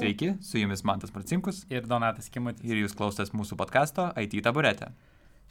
[0.00, 2.64] Sveiki, su jumis Mantas Marcinkus ir Donatas Kimutis.
[2.64, 4.88] Ir jūs klausotės mūsų podkasto IT taburetė.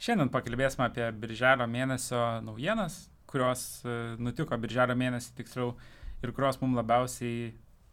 [0.02, 2.96] Šiandien pakalbėsime apie birželio mėnesio naujienas,
[3.30, 5.76] kurios e, nutiko birželio mėnesį tiksliau
[6.24, 7.52] ir kurios mums labiausiai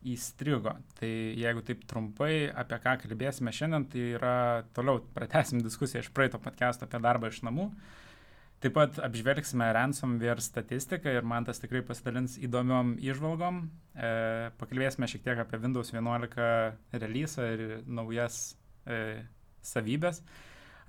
[0.10, 0.74] įstrigo.
[0.98, 1.12] Tai
[1.44, 4.36] jeigu taip trumpai apie ką kalbėsime šiandien, tai yra
[4.74, 7.70] toliau pratesim diskusiją iš praeito podcast'o apie darbą iš namų.
[7.70, 8.07] Uh,
[8.58, 13.60] Taip pat apžvelgsime ransomware statistiką ir man tas tikrai pasidalins įdomiom išvalgom.
[13.94, 14.08] E,
[14.58, 18.40] pakalbėsime šiek tiek apie Windows 11 release ir naujas
[18.90, 19.28] e,
[19.62, 20.24] savybės,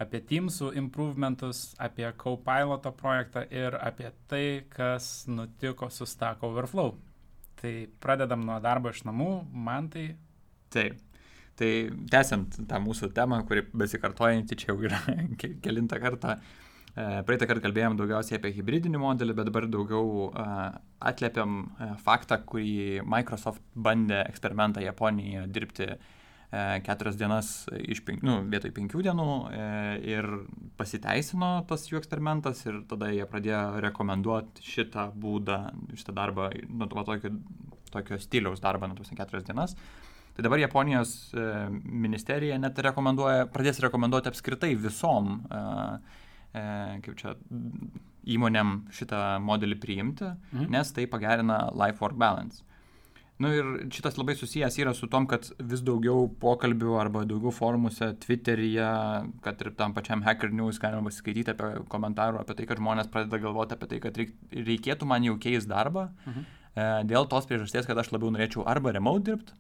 [0.01, 6.95] apie Teamsų improvementus, apie Copiloto projektą ir apie tai, kas nutiko su Stack Overflow.
[7.61, 10.07] Tai pradedam nuo darbo iš namų, man tai.
[10.73, 10.97] Taip.
[11.59, 11.69] Tai
[12.15, 15.03] tęsiant tą mūsų temą, kuri besikartojanti čia jau yra
[15.67, 16.39] kelintą kartą.
[16.39, 16.65] E,
[16.99, 20.55] praeitą kartą kalbėjom daugiausiai apie hybridinį modelį, bet dabar daugiau uh,
[21.11, 25.93] atlėpiam uh, faktą, kurį Microsoft bandė eksperimentą Japonijoje dirbti
[26.81, 29.33] keturias dienas iš penk, nu, vietoj penkių dienų
[30.09, 30.29] ir
[30.81, 35.59] pasiteisino tas jų eksperimentas ir tada jie pradėjo rekomenduoti šitą būdą,
[35.93, 37.35] šitą darbą, nu, to, tokio,
[37.93, 39.77] tokio stiliaus darbą, nu, tos keturias dienas.
[40.39, 41.13] Tai dabar Japonijos
[41.85, 47.35] ministerija net rekomenduoja, pradės rekomenduoti apskritai visom uh, e, kaip čia,
[48.29, 50.73] įmonėm šitą modelį priimti, mhm.
[50.75, 52.65] nes tai pagerina life-work balance.
[53.39, 57.53] Na nu ir šitas labai susijęs yra su tom, kad vis daugiau pokalbių arba daugiau
[57.55, 58.89] forumuose, Twitteryje,
[59.45, 63.39] kad ir tam pačiam Hacker News galima pasiskaityti apie komentarų apie tai, kad žmonės pradeda
[63.45, 66.09] galvoti apie tai, kad reik, reikėtų man jau keisti darbą.
[66.27, 66.49] Mhm.
[66.75, 69.55] E, dėl tos priežasties, kad aš labiau norėčiau arba remote dirbti,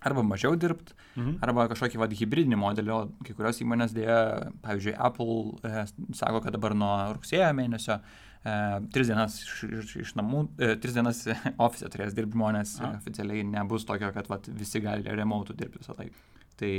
[0.00, 1.36] arba mažiau dirbti, mhm.
[1.44, 4.18] arba kažkokį vad hybridinį modelį, o kai kurios įmonės dėja,
[4.64, 5.84] pavyzdžiui, Apple e,
[6.16, 8.56] sako, kad dabar nuo rugsėjo mėnesio e,
[8.94, 11.22] tris dienas iš, iš, iš namų, e, tris dienas
[11.66, 12.94] ofise turės dirbti žmonės, A.
[13.00, 16.26] oficialiai nebus tokio, kad vat, visi gali remote dirbti visą laiką.
[16.60, 16.70] Tai,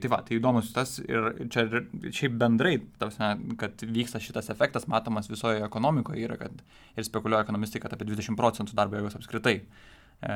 [0.00, 5.28] tai va, tai įdomus tas ir čia šiaip bendrai, tavsime, kad vyksta šitas efektas matomas
[5.28, 6.62] visoje ekonomikoje yra, kad
[6.96, 9.58] ir spekuliuoja ekonomistai, kad apie 20 procentų darbo jėgos apskritai
[10.22, 10.34] e,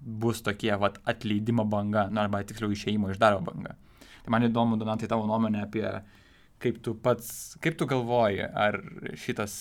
[0.00, 3.76] bus tokie vat, atleidimo banga, nu, arba tiksliau išeimo iš darbo banga.
[4.24, 5.86] Tai man įdomu, Donatai, tavo nuomonė apie
[6.60, 8.78] kaip tu pats, kaip tu galvoji, ar
[9.18, 9.54] šitas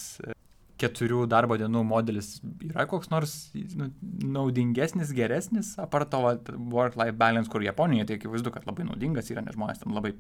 [0.79, 3.33] keturių darbo dienų modelis yra koks nors
[3.79, 3.89] nu,
[4.38, 6.21] naudingesnis, geresnis, apart to
[6.71, 10.13] work-life balance, kur Japonijoje tai akivaizdu, kad labai naudingas yra, nes žmonės ten labai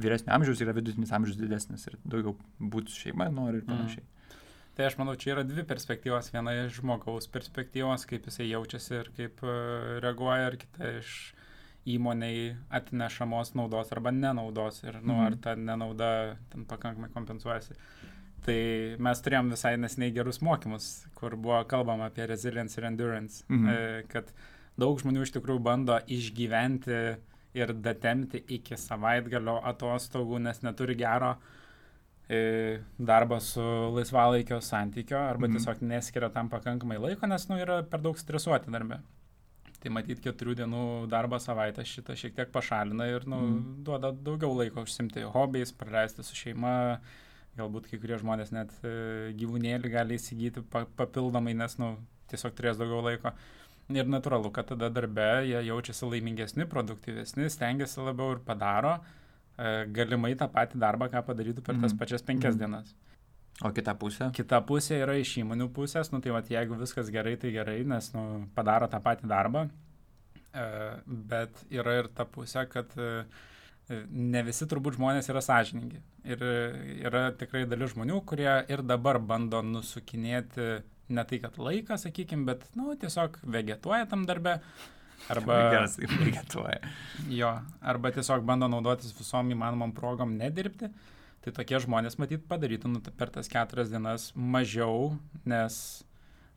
[0.00, 2.36] vyresnio amžiaus yra vidutinis amžius didesnis ir daugiau
[2.72, 4.04] būti šeima nori ir panašiai.
[4.04, 4.21] Mm.
[4.72, 6.30] Tai aš manau, čia yra dvi perspektyvos.
[6.32, 9.56] Viena iš žmogaus perspektyvos, kaip jisai jaučiasi ir kaip e,
[10.00, 11.10] reaguoja, ir kita iš
[11.92, 14.80] įmoniai atnešamos naudos arba nenaudos.
[14.86, 15.26] Ir, nu, mhm.
[15.26, 16.08] ar ta nenauda
[16.52, 17.76] ten pakankamai kompensuojasi.
[18.42, 18.58] Tai
[19.04, 20.88] mes turėjom visai nesiniai gerus mokymus,
[21.20, 23.44] kur buvo kalbama apie resilience ir endurance.
[23.52, 23.68] Mhm.
[23.68, 24.32] E, kad
[24.80, 27.02] daug žmonių iš tikrųjų bando išgyventi
[27.60, 31.58] ir datemti iki savaitgalio atostogų, nes neturi gero uh,
[32.98, 33.62] darbą su
[33.96, 35.56] laisvalaikio santykio arba mm.
[35.56, 39.00] tiesiog neskiria tam pakankamai laiko, nes nu, yra per daug stresuoti darbe.
[39.82, 43.62] Tai matyti keturių dienų darbo savaitę šitą šiek tiek pašalina ir nu, mm.
[43.86, 46.74] duoda daugiau laiko užsimti hobiais, praleisti su šeima,
[47.58, 51.96] galbūt kai kurie žmonės net e, gyvūnėlį gali įsigyti pa, papildomai, nes nu,
[52.30, 53.34] tiesiog turės daugiau laiko.
[53.92, 59.00] Ir natūralu, kad tada darbe jie jaučiasi laimingesni, produktyvesni, stengiasi labiau ir padaro.
[59.02, 59.21] E,
[59.94, 61.98] galimai tą patį darbą, ką padarytų per tas mhm.
[62.00, 62.62] pačias penkias mm.
[62.62, 62.94] dienas.
[63.62, 64.30] O kita pusė?
[64.34, 68.08] Kita pusė yra iš įmonių pusės, nu tai va, jeigu viskas gerai, tai gerai, nes
[68.14, 68.24] nu,
[68.56, 69.66] padaro tą patį darbą,
[70.50, 70.64] e,
[71.06, 73.10] bet yra ir ta pusė, kad e,
[74.08, 76.00] ne visi turbūt žmonės yra sąžiningi.
[76.32, 76.42] Ir
[77.04, 80.80] yra tikrai dalis žmonių, kurie ir dabar bando nusukinėti
[81.12, 84.58] ne tai, kad laiką, sakykime, bet, nu, tiesiog vegetuoja tam darbę
[85.30, 85.58] Arba...
[85.70, 86.80] Geras, vegetuoja.
[87.30, 90.90] Jo, arba tiesiog bando naudotis visom įmanomom progom nedirbti.
[91.42, 95.16] Tai tokie žmonės matyt padarytų nu, per tas keturias dienas mažiau,
[95.48, 95.76] nes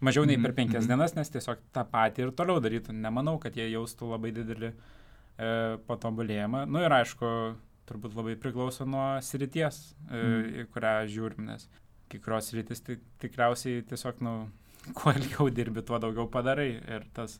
[0.06, 0.94] mažiau nei per mhm, penkias mm -hmm.
[0.94, 2.94] dienas, nes tiesiog tą patį ir toliau darytų.
[2.94, 6.66] Nemanau, kad jie jaustų labai didelį e, patobulėjimą.
[6.66, 7.56] Na nu, ir aišku,
[7.90, 10.46] turbūt labai priklauso nuo srities, e, mm.
[10.62, 11.70] į kurią žiūrim, nes
[12.10, 14.50] kai kurios sritis tai tikriausiai tiesiog, nu,
[14.98, 16.72] kuo ilgiau dirbi, tuo daugiau padarai.
[16.88, 17.40] Ir tas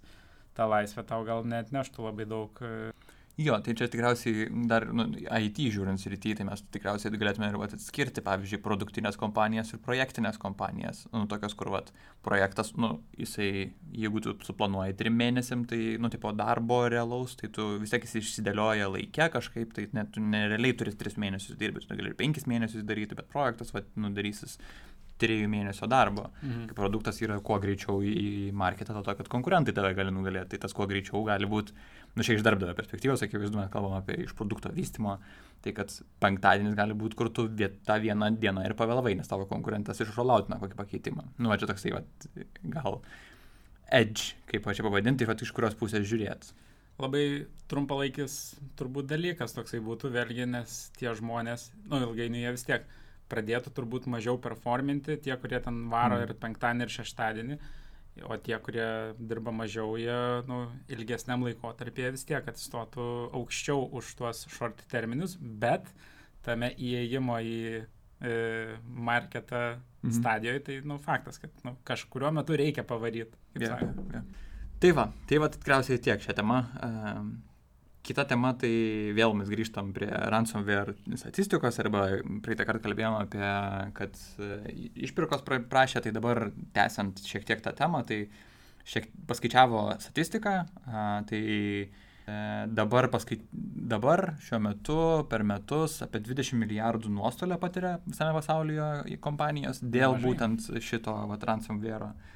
[0.56, 2.62] ta laisvė tau gal net neštų labai daug.
[2.64, 2.92] E,
[3.42, 7.76] jo, tai čia tikriausiai dar nu, IT žiūrint srity, tai mes tikriausiai galėtume ir vat,
[7.76, 11.04] atskirti, pavyzdžiui, produktinės kompanijas ir projektinės kompanijas.
[11.12, 11.92] Nu, tokios, kur vat,
[12.26, 13.50] projektas, nu, jisai,
[13.96, 18.22] jeigu tu suplanuoji trim mėnesiam, tai, nu, tipo darbo realaus, tai tu vis tiek jis
[18.24, 22.48] išsidėlioja laikę kažkaip, tai net tu nerealiai turi tris mėnesius dirbti, tu gali ir penkis
[22.50, 24.60] mėnesius daryti, bet projektas, vat, nu, darysis
[25.22, 26.30] trijų mėnesio darbo.
[26.42, 26.66] Mhm.
[26.70, 30.56] Kai produktas yra kuo greičiau į marketą, dėl to, kad konkurentai tave gali nugalėti.
[30.56, 31.76] Tai tas kuo greičiau gali būti,
[32.16, 35.18] nu čia iš darbdavio perspektyvos, akivaizdu, mes kalbam apie iš produkto vystimo,
[35.64, 40.04] tai kad penktadienis gali būti, kur tu tą vieną dieną ir pavėlavai, nes tavo konkurentas
[40.04, 41.30] išrolautina kokį pakeitimą.
[41.40, 42.04] Nu, va čia toksai, va,
[42.76, 43.02] gal
[43.94, 46.52] edge, kaip va čia pavadinti, va iš kurios pusės žiūrėt.
[46.96, 47.24] Labai
[47.68, 52.86] trumpalaikis turbūt dalykas toksai būtų vėlgi, nes tie žmonės, nu ilgainiui jie vis tiek
[53.30, 56.22] pradėtų turbūt mažiau performinti, tie, kurie ten varo Mm.
[56.28, 57.58] ir penktadienį, ir šeštadienį,
[58.30, 64.46] o tie, kurie dirba mažiau, jie nu, ilgesniam laikotarpyje vis tiek atsistotų aukščiau už tuos
[64.48, 65.90] short terminus, bet
[66.44, 67.86] tame įėjimo į
[68.22, 70.12] e, marketą Mhm.
[70.14, 73.36] stadijoje, tai nu, faktas, kad nu, kažkurio metu reikia pavaryti.
[73.60, 73.82] Yeah,
[74.14, 74.24] yeah.
[74.80, 76.60] Tai va, tai va tikriausiai tiek šią temą.
[76.84, 77.42] Um,
[78.06, 78.72] kita tema, tai
[79.18, 82.06] vėl mes grįžtam prie ransomware statistikos, arba
[82.46, 83.52] praeitą kartą kalbėjome apie,
[83.98, 84.58] kad e,
[85.08, 88.26] išpirkos pra- prašė, tai dabar tęsiant šiek tiek tą temą, tai
[88.86, 90.54] šiek paskaičiavo statistiką,
[91.32, 91.88] tai e,
[92.78, 93.40] dabar, paskai,
[93.96, 95.00] dabar šiuo metu
[95.32, 100.30] per metus apie 20 milijardų nuostolio patiria visame pasaulyje į kompanijas dėl Nemažai.
[100.30, 102.14] būtent šito ransomware.
[102.14, 102.35] E,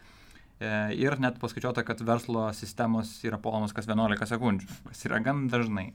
[0.60, 5.94] Ir net paskaičiuota, kad verslo sistemos yra puolamos kas 11 sekundžių, kas yra gan dažnai.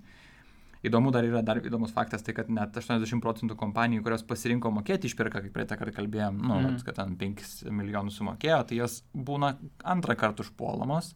[0.84, 5.08] Įdomu dar yra dar įdomus faktas, tai kad net 80 procentų kompanijų, kurios pasirinko mokėti
[5.08, 6.82] išpirką, kaip praeitą kartą kalbėjom, nu, mm.
[6.84, 9.54] kad ten 5 milijonus sumokėjo, tai jos būna
[9.94, 11.14] antrą kartą užpuolamos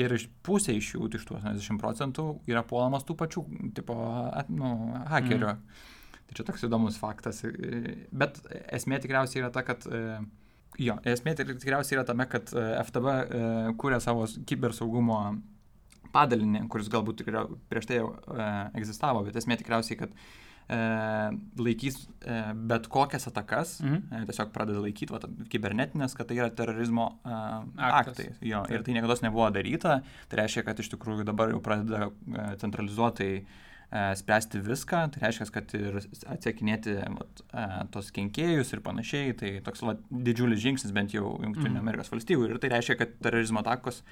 [0.00, 3.44] ir iš pusė iš jų, iš tų 80 procentų, yra puolamos tų pačių,
[3.76, 3.98] tipo,
[4.52, 4.70] nu,
[5.12, 5.52] hakerių.
[5.52, 5.92] Mm.
[6.24, 7.42] Tai čia toks įdomus faktas.
[7.44, 8.40] e, Bet
[8.72, 10.00] esmė tikriausiai yra ta, kad e,
[10.78, 13.42] Jo, esmė tik- tikriausiai yra tame, kad e, FTB e,
[13.78, 15.18] kūrė savo kibersaugumo
[16.14, 18.48] padalinį, kuris galbūt tikriau, prieš tai jau e,
[18.80, 20.78] egzistavo, bet esmė tikriausiai, kad e,
[21.62, 22.38] laikys e,
[22.70, 24.00] bet kokias atakas, Mhm.
[24.10, 27.30] e, tiesiog pradeda laikyti va, kibernetinės, kad tai yra terorizmo e,
[27.78, 28.14] Aktas.
[28.18, 28.28] aktai.
[28.46, 28.76] Jo, Taip.
[28.78, 32.10] ir tai niekada nebuvo daryta, tai reiškia, kad iš tikrųjų dabar jau pradeda
[32.62, 33.44] centralizuotai e,
[34.18, 35.98] spręsti viską, tai reiškia, kad ir
[36.34, 37.64] atsekinėti vat, e,
[37.94, 41.82] tos kenkėjus ir panašiai, tai toks vat, didžiulis žingsnis bent jau Junktinių Mhm.
[41.82, 44.02] Amerikos valstybių ir tai reiškia, kad terorizmo atakos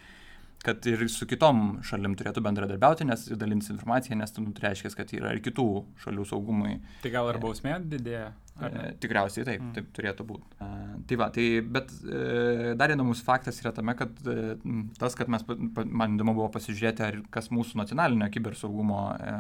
[0.67, 5.13] kad ir su kitom šalim turėtų bendradarbiauti, nes dalintis informaciją, nes nu, tai reiškia, kad
[5.17, 5.67] yra ir kitų
[6.05, 6.79] šalių saugumui.
[7.03, 8.31] Tai gal ir bausmė didėja?
[8.63, 9.73] E, tikriausiai taip, Mm.
[9.75, 10.45] taip turėtų būti.
[10.61, 10.69] E,
[11.09, 14.55] tai va, tai, bet e, dar įdomus faktas yra tame, kad e,
[15.01, 15.43] tas, kad mes,
[15.89, 19.37] man įdomu buvo pasižiūrėti, ar kas mūsų nacionalinio kibersaugumo e,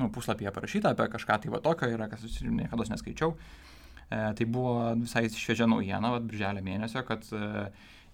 [0.00, 3.36] nu, puslapyje parašyta apie kažką tai va tokio yra, kas niekada neskaičiau.
[4.08, 7.66] E, tai buvo visai šviežia naujiena, va, birželio mėnesio, kad e, e,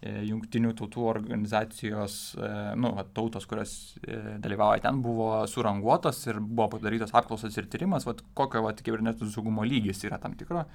[0.05, 2.49] jungtinių tautų organizacijos, e,
[2.81, 8.05] nu, va, tautos, kurios e, dalyvauja ten, buvo suranguotos ir buvo padarytas apklausas ir tyrimas,
[8.09, 10.67] va, kokio va, kibernetinio saugumo lygis yra tam tikro.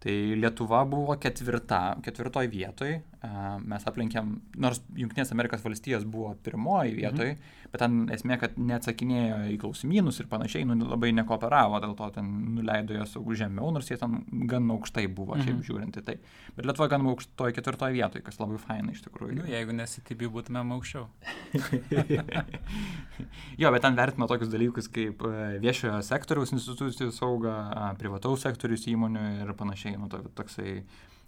[0.00, 3.32] Tai Lietuva buvo ketvirta, ketvirtoj vietoj, e,
[3.68, 4.32] mes aplenkėm,
[4.64, 7.59] nors Junktinės Amerikos valstijos buvo pirmoji vietoj, mhm.
[7.72, 12.30] Bet ten esmė, kad neatsakinėjo į klausimynus ir panašiai, nu, labai nekooperavo, dėl to ten
[12.56, 14.20] nuleido saugų žemiau, nors jie ten
[14.50, 15.46] gan aukštai buvo, mhm.
[15.46, 16.16] šiaip žiūrint į tai.
[16.56, 19.38] Bet Lietuva gan aukštoj ketvirtoj vietoj, kas labai faina iš tikrųjų.
[19.40, 21.06] Nu, jeigu nesitibi būtumėm aukščiau.
[23.62, 27.54] jo, bet ten vertino tokius dalykus kaip e, viešojo sektoriaus institucijų saugą,
[28.00, 29.96] privataus sektorius įmonių ir panašiai.
[30.00, 30.80] Nu, to, toksai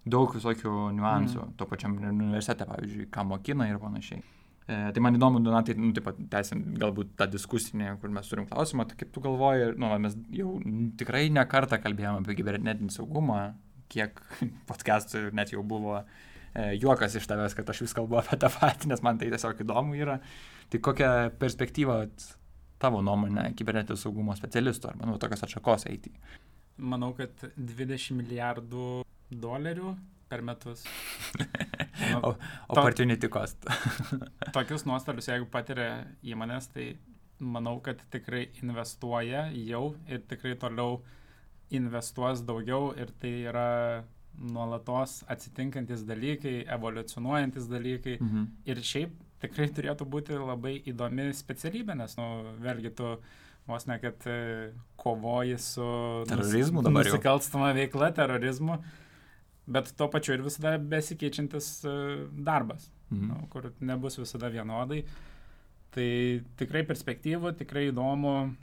[0.05, 1.41] daug visokių niuansų.
[1.47, 1.57] Mm.
[1.59, 4.23] To pačiam universitete, pavyzdžiui, ką mokina ir panašiai.
[4.69, 8.47] E, tai man įdomu, Donatai, nu, taip pat tęsiant galbūt tą diskusinę, kur mes turim
[8.51, 10.55] klausimą, tai kaip tu galvoji, nu, mes jau
[11.01, 13.41] tikrai ne kartą kalbėjome apie kibernetinį saugumą,
[13.93, 14.23] kiek
[14.71, 18.93] podcastų net jau buvo e, juokas iš tavęs, kad aš vis kalbu apie tą patį,
[18.93, 20.21] nes man tai tiesiog įdomu yra.
[20.73, 21.11] Tai kokią
[21.43, 21.99] perspektyvą
[22.83, 26.15] tavo nuomonė kibernetinio saugumo specialistų arba nu, tokios atšakos eiti?
[26.83, 28.87] Manau, kad 20 milijardų
[29.43, 29.93] dolerių
[30.33, 30.85] per metus.
[32.27, 32.33] O,
[32.73, 33.63] opportunity cost.
[34.57, 36.87] tokius nuostolius, jeigu patiria įmonės, tai
[37.39, 40.99] manau, kad tikrai investuoja jau ir tikrai toliau
[41.73, 43.69] investuos daugiau ir tai yra
[44.33, 48.17] nuolatos atsitinkantis dalykai, evoliucionuojantis dalykai.
[48.21, 48.49] Mhm.
[48.73, 52.29] Ir šiaip tikrai turėtų būti labai įdomi specialybė, nes, nu,
[52.63, 53.15] vėlgi tu
[53.69, 55.87] vos ne, kad e, kovoji su
[56.31, 57.15] Terorizmu dabar jau.
[57.15, 58.81] nusikalstama veikla, terorizmu,
[59.67, 61.95] bet tuo pačiu ir visada besikeičiantis e,
[62.33, 63.27] darbas, Mhm.
[63.29, 65.03] nu, kur nebus visada vienodai.
[65.93, 66.09] Tai
[66.57, 68.55] tikrai perspektyvų, tikrai įdomu,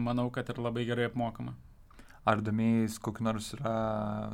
[0.00, 1.52] manau, kad ir labai gerai apmokama.
[2.28, 3.74] Ar domėjais kokiu nors yra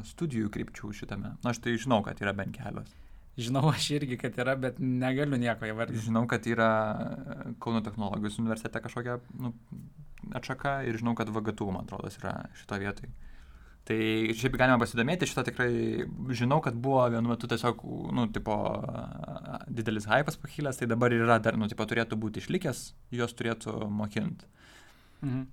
[0.06, 1.34] studijų krypčių šitame?
[1.42, 2.90] Na, aš tai žinau, kad yra bent kelios.
[3.36, 6.04] Žinau aš irgi, kad yra, bet negaliu nieko įvardinti.
[6.06, 6.68] Žinau, kad yra
[7.58, 9.50] Kauno technologijos universitete kažkokia nu,
[10.38, 13.10] atšaka ir žinau, kad VGTU, man atrodo, yra šito vietoj.
[13.84, 13.96] Tai
[14.32, 15.72] šiaip galima pasidomėti, šitą tikrai
[16.32, 17.82] žinau, kad buvo vienu metu tiesiog,
[18.16, 18.54] nu, tipo,
[19.68, 24.48] didelis hypas pakilęs, tai dabar yra dar, nu, tipo, turėtų būti išlikęs, juos turėtų mokinti.
[25.20, 25.44] Mhm.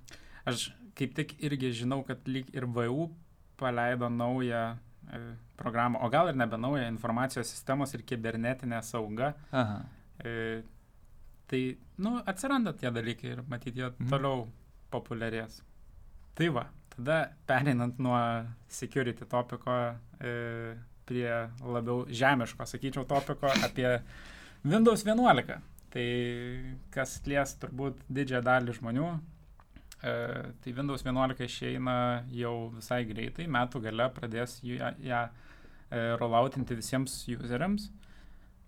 [0.47, 3.09] Aš kaip tik irgi žinau, kad lyg ir VU
[3.59, 5.21] paleido naują e,
[5.59, 9.33] programą, o gal ir nebe naują informacijos sistemos ir kibernetinę saugą.
[9.51, 9.81] Aha.
[10.23, 10.61] E,
[11.51, 11.63] tai,
[11.97, 14.09] nu, atsiranda tie dalykai ir matyti jie mhm.
[14.09, 14.47] toliau
[14.91, 15.61] populiarės.
[16.35, 16.69] Tai va,
[17.01, 18.17] Tada pereinant nuo
[18.69, 19.73] security topiko
[20.21, 20.33] e,
[21.09, 21.31] prie
[21.65, 23.95] labiau žemiško, sakyčiau, topiko apie
[24.61, 25.55] Windows 11.
[25.91, 26.05] Tai
[26.93, 30.13] kas lies turbūt didžiąją dalį žmonių, e,
[30.61, 31.97] tai Windows 11 išeina
[32.37, 37.89] jau visai greitai, metų gale pradės ją, ją e, rolloutinti visiems useriams.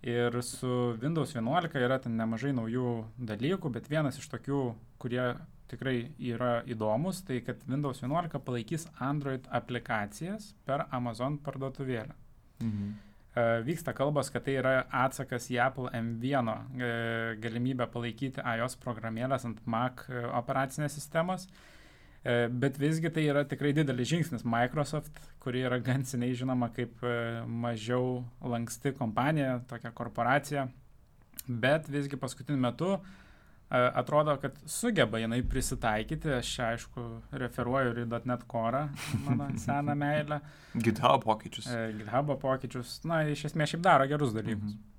[0.02, 2.98] Ir su Windows 11 yra ten nemažai naujų
[3.30, 4.64] dalykų, bet vienas iš tokių,
[4.98, 5.36] kurie
[5.70, 12.14] tikrai yra įdomus, tai kad Windows 11 palaikys Android aplikacijas per Amazon parduotuvėlę.
[12.60, 12.94] Mhm.
[13.34, 16.90] E, vyksta kalbos, kad tai yra atsakas į Apple M1 e,
[17.42, 21.48] galimybę palaikyti iOS programėlės ant Mac e, operacinės sistemos.
[22.24, 24.46] Bet visgi tai yra tikrai didelis žingsnis.
[24.48, 27.02] Microsoft, kuri yra gan seniai žinoma kaip
[27.44, 30.62] mažiau lanksti kompanija, tokia korporacija,
[31.44, 33.04] bet visgi paskutiniu metu uh,
[33.70, 38.88] atrodo, kad sugeba jinai prisitaikyti, aš čia aišku referuoju ir .NET Core,
[39.24, 40.40] mano seną meilę.
[40.76, 41.68] GitHub pokyčius.
[41.98, 44.74] GitHub pokyčius, na, iš esmės šiaip daro gerus dalykus.
[44.74, 44.90] Mhm.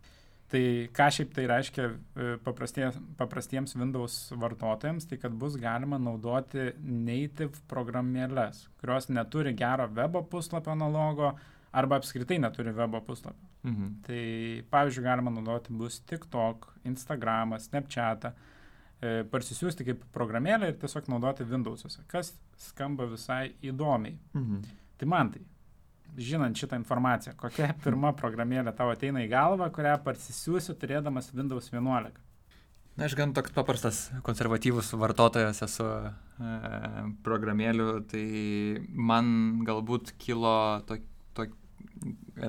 [0.52, 0.62] Tai
[0.94, 7.64] ką šiaip tai reiškia e, paprastie, paprastiems Windows vartotojams, tai kad bus galima naudoti native
[7.72, 11.32] programėlės, kurios neturi gero webo puslapio analogo
[11.76, 13.50] arba apskritai neturi webo puslapio.
[13.66, 13.94] Mhm.
[14.06, 14.26] Tai
[14.70, 18.55] pavyzdžiui, galima naudoti bus TikTok, Instagram, Snapchat, E,
[19.02, 22.34] parsisiųsti kaip programėlę ir tiesiog naudoti Windows'uose, kas
[22.70, 24.18] skamba visai įdomiai.
[24.34, 24.62] Mhm.
[25.00, 25.42] Tai man tai,
[26.18, 32.22] žinant šitą informaciją, kokia pirma programėlė tavo ateina į galvą, kurią parsisiųsiu turėdamas Windows 11.
[32.96, 36.52] Na, aš gan toks paprastas konservatyvus vartotojas esu e,
[37.26, 38.24] programėlių, tai
[38.88, 41.02] man galbūt kilo to,
[41.36, 41.50] to,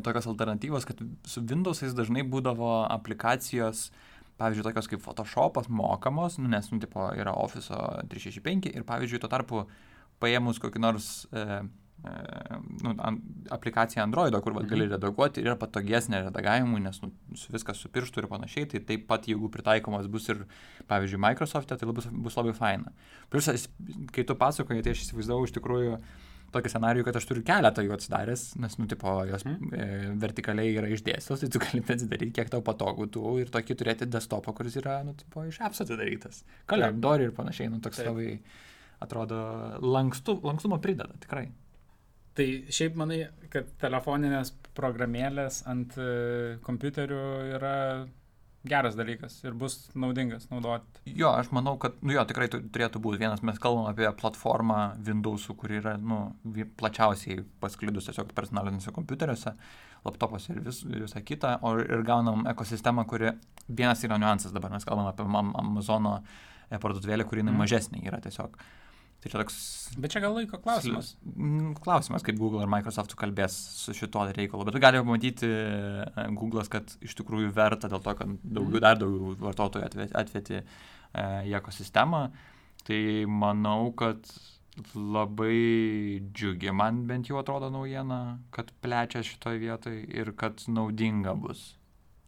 [0.07, 4.07] tokios alternatyvos, kad su Windows'ais dažnai būdavo aplikacijos, e,
[4.41, 7.73] pavyzdžiui, tokios kaip Photoshopas mokamos, nu, nes, nu, tipo, yra Office
[8.13, 9.65] 365 ir, pavyzdžiui, tuo tarpu
[10.23, 11.45] paėmus kokį nors e,
[12.09, 12.13] e,
[12.85, 13.19] nu, an,
[13.57, 14.97] aplikaciją Androido, kur vat, gali mhm.
[14.97, 17.11] redaguoti ir yra patogesnė redagavimui, nes nu,
[17.55, 20.45] viskas su pirštu ir panašiai, tai taip pat jeigu pritaikomas bus ir,
[20.91, 22.95] pavyzdžiui, Microsoft'e, tai bus, bus labai faina.
[23.33, 23.69] Plius,
[24.13, 26.01] kai tu pasakoji, tai aš įsivaizdavau iš tikrųjų,
[26.55, 29.73] tokį scenarijų, kad aš turiu keletą jų atsidaręs, nes, nu, tipo, jos mm.
[29.75, 29.89] e,
[30.23, 34.55] vertikaliai yra išdėstos, tai tu gali atsidaryti, kiek tau patogu, tu ir tokį turėti desktopą,
[34.57, 36.43] kuris yra, nu, tipo, iš apps atidarytas.
[36.71, 38.11] Kalendorių ir panašiai, nu, toks Taip.
[38.11, 38.29] labai,
[39.05, 39.41] atrodo,
[39.85, 41.49] lankstu, lankstumo prideda, tikrai.
[42.37, 43.23] Tai šiaip manai,
[43.53, 46.11] kad telefoninės programėlės ant e,
[46.67, 47.23] kompiuterių
[47.57, 47.77] yra
[48.69, 51.03] geras dalykas ir bus naudingas naudoti.
[51.07, 53.21] Jo, aš manau, kad, nu jo, tikrai turėtų būti.
[53.23, 56.21] Vienas, mes kalbam apie platformą Windows'ų, kuri yra, nu,
[56.81, 59.55] plačiausiai pasklidus tiesiog personaliniuose kompiuteriuose,
[60.07, 63.35] laptopuose ir vis, visą kitą, o ir gaunam ekosistemą, kuri,
[63.69, 67.63] vienas yra niuansas dabar, mes kalbam apie Amazono e, parduotuvėlę, kuri mm.
[67.63, 68.57] mažesnė yra tiesiog.
[68.57, 68.86] Uh,
[69.27, 69.55] Tai čia toks.
[69.99, 71.09] Bet čia gal laiko klausimas.
[71.83, 74.67] Klausimas, kaip Google ir Microsoft kalbės su šituo reikalu.
[74.69, 79.35] Bet gali pamatyti e, Google'as, kad iš tikrųjų verta dėl to, kad daugiau, dar daugiau
[79.41, 80.67] vartotojų atveti e,
[81.51, 82.21] į ekosistemą.
[82.87, 84.31] Tai manau, kad
[84.95, 91.73] labai džiugi man bent jau atrodo naujiena, kad plečia šitoje vietoje ir kad naudinga bus.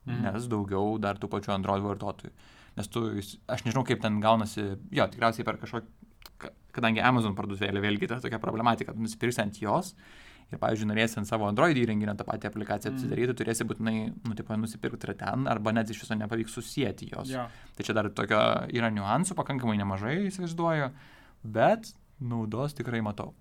[0.09, 0.25] Mm.
[0.27, 2.35] Nes daugiau dar tų pačių Android vartotojų.
[2.79, 3.07] Nes tu,
[3.51, 5.98] aš nežinau, kaip ten gaunasi, jo, tikriausiai per kažkokį
[6.75, 9.95] kadangi Amazon parduotuvėlė vėlgi ta tokia problematika, nusipirksi ant jos
[10.49, 12.99] ir, pavyzdžiui, norėsi ant savo Android įrenginio tą patį aplikaciją mm.
[12.99, 17.33] atsidaryti, turėsi būtinai, nu, tipo, nusipirkti yra ten, arba net iš viso nepavyks susijęti jos.
[17.35, 17.49] Ja.
[17.77, 18.41] Tai čia dar tokio
[18.73, 20.89] yra niuansų, pakankamai nemažai įsivaizduoju,
[21.59, 23.35] bet naudos tikrai matau.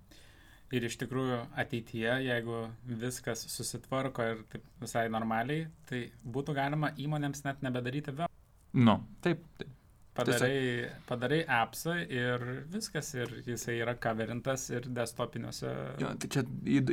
[0.68, 2.66] Ir iš tikrųjų ateityje, jeigu
[3.00, 8.28] viskas susitvarko ir taip visai normaliai, tai būtų galima įmonėms net nebedaryti vėl.
[8.76, 9.72] Nu, taip, taip.
[10.18, 15.74] Padarai, padarai appsą ir viskas, ir jisai yra coverintas ir desktopiniuose.
[16.02, 16.42] Jo, tai čia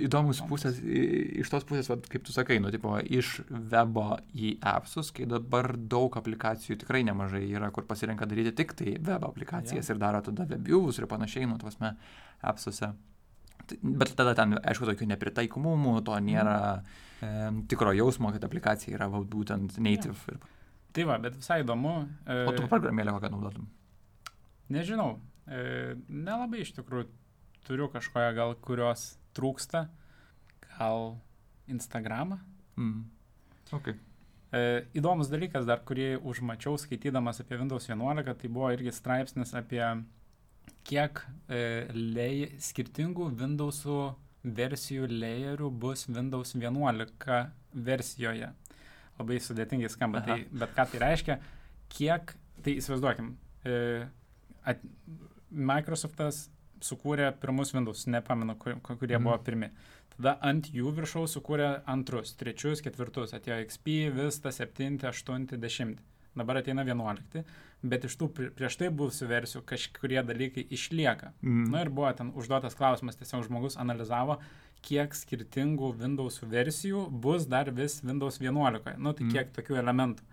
[0.05, 5.09] įdomus pusės, iš tos pusės, va, kaip tu sakai, nu, tipo, iš webo į appsus,
[5.15, 9.95] kai dabar daug aplikacijų tikrai nemažai yra, kur pasirenka daryti tik tai web aplikacijas ja.
[9.95, 11.95] ir daro tada webviewus ir panašiai, nu, tuosme,
[12.45, 12.93] appsuose.
[13.81, 17.29] Bet tada ten, aišku, tokių nepritaikomumų, to nėra e,
[17.71, 20.19] tikro jausmo, kad aplikacija yra va, būtent native.
[20.29, 20.54] Ja.
[20.95, 21.93] Tai va, bet visai įdomu.
[22.23, 23.67] E, o tu programėlę kokią naudotum?
[24.71, 25.17] Nežinau.
[25.45, 27.09] E, nelabai iš tikrųjų
[27.67, 29.85] turiu kažkoją gal, kurios trūksta,
[30.77, 31.15] gal
[31.71, 32.39] Instagramą.
[32.79, 33.05] Mm.
[33.75, 33.97] Okay.
[34.55, 39.83] E, įdomus dalykas dar, kurį užmačiau skaitydamas apie Windows 11, tai buvo irgi straipsnis apie
[40.85, 41.59] kiek e,
[41.91, 43.81] lei, skirtingų Windows
[44.45, 47.41] versijų layerių bus Windows 11
[47.73, 48.51] versijoje.
[49.19, 50.27] Labai sudėtingai skamba, Aha.
[50.27, 51.37] tai, bet ką tai reiškia,
[51.95, 52.33] kiek,
[52.65, 53.31] tai įsivaizduokim,
[53.63, 53.77] e,
[54.67, 54.81] at,
[55.55, 56.49] Microsoftas
[56.83, 59.27] sukūrė pirmus Windows, nepamenu, kur, kurie mm.
[59.27, 59.69] buvo pirmi.
[60.15, 65.95] Tada ant jų viršaus sukūrė antrus, trečius, ketvirtus, atėjo XP, Vista, 7, 8, 10.
[66.35, 67.43] Dabar ateina 11,
[67.87, 71.31] bet iš tų prieš tai buvusių versijų kažkurie dalykai išlieka.
[71.39, 71.69] Mm.
[71.71, 74.41] Na ir buvo ten užduotas klausimas, tiesiog žmogus analizavo,
[74.85, 78.97] kiek skirtingų Windows versijų bus dar vis Windows 11.
[78.97, 79.33] Nu, tai mm.
[79.33, 80.25] kiek tokių elementų.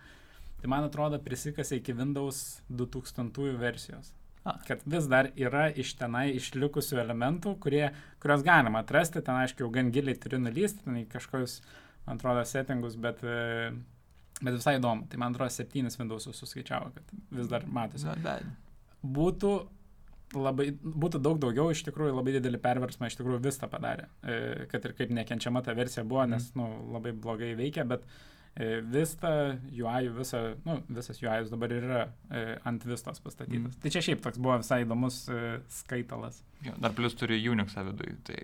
[0.62, 4.12] Tai man atrodo prisikasi iki Windows 2000 versijos.
[4.44, 4.56] A.
[4.66, 7.84] Kad vis dar yra iš tenai išlikusių elementų, kurie,
[8.22, 11.60] kurios galima atrasti, ten aišku, jau gan giliai turi nulysti, ten į kažkokius,
[12.06, 13.70] man atrodo, settingus, bet, e,
[14.40, 15.06] bet visai įdomu.
[15.10, 18.10] Tai man atrodo, septynis Windows'us suskaičiavo, kad vis dar matosi.
[19.02, 19.52] Būtų
[20.36, 24.08] labai, būtų daug daugiau, iš tikrųjų labai didelį perversmą iš tikrųjų vis tą padarė.
[24.22, 26.60] E, kad ir kaip nekenčiama ta versija buvo, nes mm.
[26.60, 28.06] nu, labai blogai veikia, bet
[28.54, 33.72] E, Vista, UI, visa, nu, visas UI dabar yra e, ant Vistos pastatytas.
[33.72, 33.78] Mm.
[33.80, 35.38] Tai čia šiaip toks buvo visai įdomus e,
[35.72, 36.42] skaitalas.
[36.66, 38.42] Jo, dar plus turi Unix viduje, tai,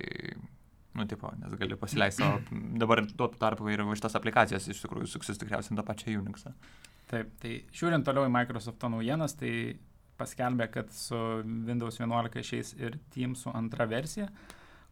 [0.97, 2.41] nu, tipo, nes gali pasileisti savo,
[2.83, 6.55] dabar tuo tarpu ir šitas aplikacijas iš tikrųjų suksis tikriausiai tą pačią Unixą.
[7.09, 9.53] Taip, tai žiūrint toliau į Microsoft naujienas, tai
[10.19, 14.29] paskelbė, kad su Windows 11 išeis ir Teamsų antra versija,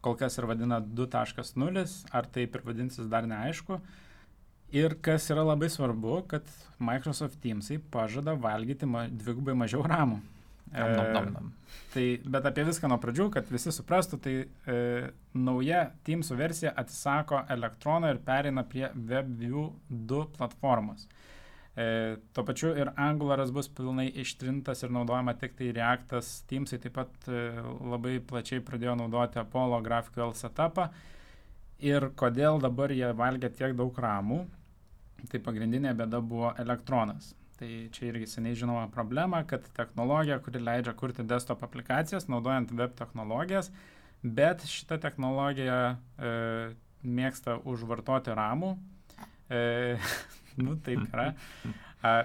[0.03, 3.79] kol kas ir vadina 2.0, ar taip ir vadinsis dar neaišku.
[4.75, 6.47] Ir kas yra labai svarbu, kad
[6.83, 10.19] Microsoft Teamsai pažada valgyti ma dvigubai mažiau ramų.
[10.67, 11.45] Nom, nom, nom, nom.
[11.47, 14.81] E, tai, bet apie viską nuo pradžių, kad visi suprastų, tai e,
[15.39, 19.69] nauja Teamsų versija atsisako elektrono ir pereina prie WebView
[20.11, 21.07] 2 platformos.
[21.07, 21.27] E,
[22.33, 26.31] tuo pačiu ir Angularas bus pilnai ištrintas ir naudojama tik tai Reactas.
[26.49, 27.41] Teamsai taip pat e,
[27.91, 30.87] labai plačiai pradėjo naudoti Apollo GraphQL setupą.
[31.85, 34.39] Ir kodėl dabar jie valgia tiek daug ramų,
[35.29, 37.35] tai pagrindinė bėda buvo elektronas.
[37.57, 42.97] Tai čia irgi seniai žinoma problema, kad technologija, kuri leidžia kurti desktop aplikacijas, naudojant web
[42.97, 43.69] technologijas,
[44.21, 46.33] bet šita technologija e,
[47.05, 48.73] mėgsta užvartoti ramų.
[49.49, 49.61] E,
[50.61, 51.31] nu, taip yra.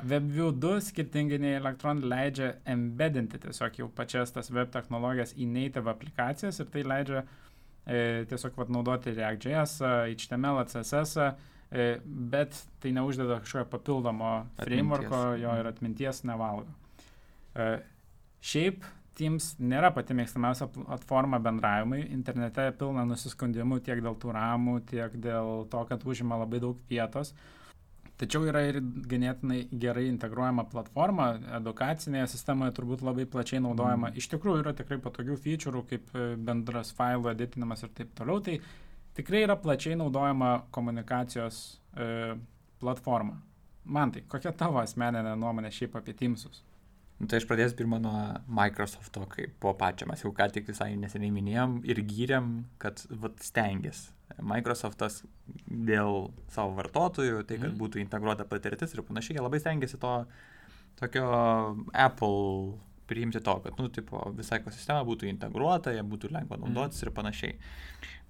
[0.04, 5.90] WebView 2 skirtingai nei Electron leidžia embeddinti tiesiog jau pačias tas web technologijas į native
[5.90, 9.78] aplikacijas ir tai leidžia e, tiesiog vat, naudoti React.js,
[10.12, 11.32] HTML, CSS,
[11.72, 16.68] E, bet tai neuždeda kažkokio papildomo frameworko, jo ir atminties nevalgo.
[17.56, 17.68] E,
[18.44, 18.84] šiaip
[19.16, 22.00] Teams nėra pati mėgstamiausia platforma bendravimui.
[22.14, 27.34] Internete pilna nusiskundimų tiek dėl tų ramų, tiek dėl to, kad užima labai daug vietos.
[28.22, 28.76] Tačiau yra ir
[29.10, 34.12] ganėtinai gerai integruojama platforma, edukacinėje sistemoje turbūt labai plačiai naudojama.
[34.12, 34.20] Mm.
[34.20, 38.38] Iš tikrųjų yra tikrai patogių featureų, kaip e, bendras failų editinimas ir taip toliau.
[38.46, 38.54] Tai
[39.18, 41.62] tikrai yra plačiai naudojama komunikacijos
[41.98, 42.36] e,
[42.78, 43.40] platforma.
[43.90, 46.62] Man tai, kokia tavo asmeninė nuomonė šiaip apie Teamsus?
[47.18, 50.92] Nu, tai aš pradėsiu pirmą nuo Microsofto, kaip po pačią mes jau ką tik visai
[50.98, 54.12] neseniai minėjom ir gyrėm, kad vat, stengiasi.
[54.40, 55.22] Microsoftas
[55.66, 57.78] dėl savo vartotojų, tai kad mm.
[57.80, 60.14] būtų integruota patirtis ir panašiai, jie labai stengiasi to
[61.00, 61.28] tokio
[61.92, 62.78] Apple
[63.12, 67.08] priimti to, kad, nu, tipo, visa ekosistema būtų integruota, jie būtų lengva naudotis mm.
[67.08, 67.56] ir panašiai.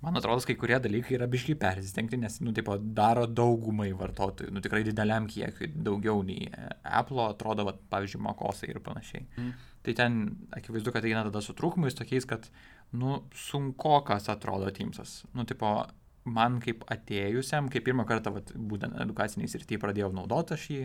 [0.02, 4.62] Man atrodo, kai kurie dalykai yra biškai persistengti, nes, nu, tipo, daro daugumai vartotojų, nu,
[4.64, 6.48] tikrai dideliam kiekiui, daugiau nei
[6.82, 9.28] Apple, atrodo, va, pavyzdžiui, mokosai ir panašiai.
[9.36, 9.52] Mm.
[9.86, 10.18] Tai ten
[10.58, 12.48] akivaizdu, kad eina tada su trūkumais tokiais, kad,
[12.98, 15.22] nu, sunku, kas atrodo Teamsas.
[15.36, 15.74] Nu, tipo,
[16.24, 20.82] man kaip atėjusiam, kaip pirmą kartą, vat, būtent edukaciniai srityje pradėjau naudoti aš jį,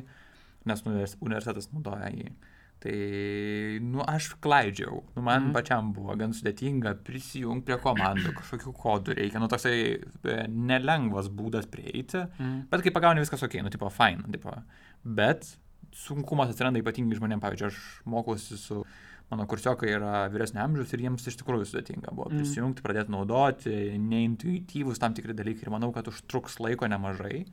[0.68, 2.32] nes universitetas naudoja jį.
[2.32, 2.94] Uh, Tai,
[3.82, 5.00] nu, aš klaidžiau.
[5.16, 5.54] Nu, man mm.
[5.56, 9.42] pačiam buvo gan sudėtinga prisijungti prie komandų, kažkokių kodų reikia.
[9.42, 12.22] Nu, toksai e, nelengvas būdas prieiti.
[12.38, 12.68] Mm.
[12.70, 14.30] Bet kai pagauni viskas ok, nu, tipo, fine.
[14.36, 14.54] Tipo.
[15.02, 15.50] Bet
[16.06, 17.42] sunkumas atsiranda ypatingai žmonėms.
[17.48, 17.82] Pavyzdžiui, aš
[18.14, 18.84] mokiausi su
[19.32, 22.42] mano kursiokai yra vyresnio amžiaus ir jiems iš tikrųjų sudėtinga buvo mm.
[22.42, 27.46] prisijungti, pradėti naudoti, neintuityvus tam tikri dalykai ir manau, kad užtruks laiko nemažai.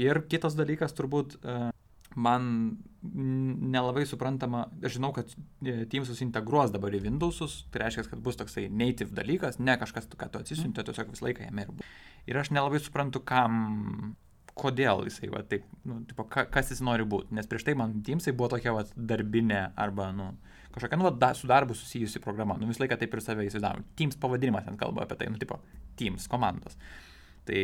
[0.00, 1.70] Ir kitas dalykas turbūt, uh,
[2.16, 5.30] man nelabai suprantama, aš žinau, kad
[5.62, 10.08] e, Teamsus integruos dabar į Windowsus, tai reiškia, kad bus toksai native dalykas, ne kažkas,
[10.08, 10.86] ką tu atsisiunti, mm.
[10.88, 11.90] tiesiog visą laiką jame ir bus.
[12.26, 14.16] Ir aš nelabai suprantu, kam,
[14.56, 17.98] kodėl jisai, va, taip, nu, tipo, ka, kas jis nori būti, nes prieš tai man
[18.06, 20.32] Teamsai buvo tokia, va, darbinė arba, nu,
[20.76, 23.84] kažkokia, nu, da, su darbu susijusi programa, nu, visą laiką taip ir save įsivaizdavom.
[23.98, 25.58] Teams pavadinimas ten kalba apie tai, nu, tipo,
[25.96, 26.76] Teams, komandos.
[27.46, 27.62] Tai,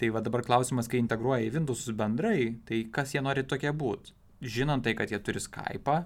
[0.00, 4.16] tai va dabar klausimas, kai integruoja į Windows bendrai, tai kas jie nori tokie būti?
[4.42, 6.00] Žinant tai, kad jie turi Skype'ą,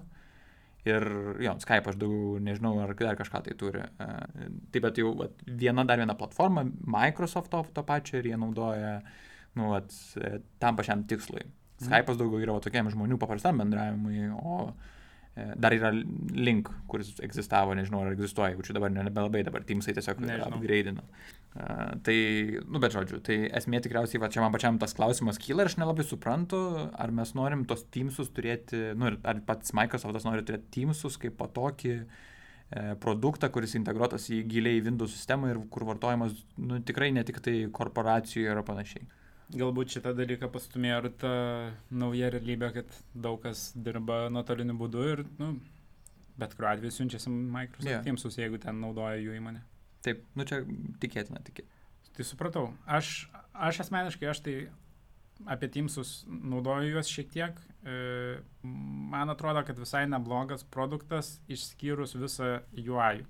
[0.83, 1.03] Ir
[1.39, 3.85] jo, Skype aš daugiau nežinau, ar dar kažką tai turi.
[4.03, 8.97] Uh, taip, bet jau vat, viena dar viena platforma, Microsoft to pačio ir jie naudoja,
[9.55, 11.45] nu, vat, e, tam pačiam tikslui.
[11.45, 11.85] Mhm.
[11.87, 14.99] Skype'as daugiau yra va, tokiam žmonių paprastam bendravimui, o E,
[15.33, 21.05] dar yra link, kuris egzistavo, nežinau, ar egzistuoja, jaučiu dabar nebelabai, dabar Teamsai tiesiog upgradeino.
[21.53, 22.17] Uh, tai,
[22.65, 25.77] nu, bet žodžiu, tai esmė tikriausiai, va čia man pačiam tas klausimas kyla ir aš
[25.81, 26.59] nelabai suprantu,
[26.93, 31.93] ar mes norim tos Teamsus turėti, nu, ar pats Microsoftas nori turėti Teamsus kaip patokį
[31.97, 32.05] e,
[33.01, 37.59] produktą, kuris integruotas į giliai Windows sistemą ir kur vartojamas, nu, tikrai ne tik tai
[37.73, 39.05] korporacijoje ir panašiai.
[39.59, 41.33] Galbūt šitą dalyką pastumėjo ir ta
[41.93, 45.53] nauja realybė, kad daug kas dirba nuotoliniu būdu ir, nu,
[46.39, 48.03] bet kuriuo atveju siunčiasi Microsoft yeah.
[48.05, 49.63] Teamsus, jeigu ten naudoja jų įmonė.
[50.03, 50.63] Taip, nu čia
[51.03, 51.83] tikėtina, tikėtina.
[52.13, 52.65] Tai supratau.
[52.85, 53.13] Aš,
[53.53, 54.55] aš asmeniškai, aš tai
[55.49, 57.61] apie Teamsus naudoju juos šiek tiek.
[57.83, 63.23] E, man atrodo, kad visai neblogas produktas išskyrus visą UI.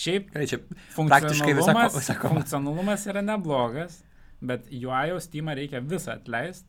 [0.00, 0.60] Šiaip, Gerai, čia
[0.96, 2.38] praktiškai visą, sakoma.
[2.38, 3.98] funkcionalumas yra neblogas,
[4.40, 6.68] bet UI Steamą reikia visą atleisti.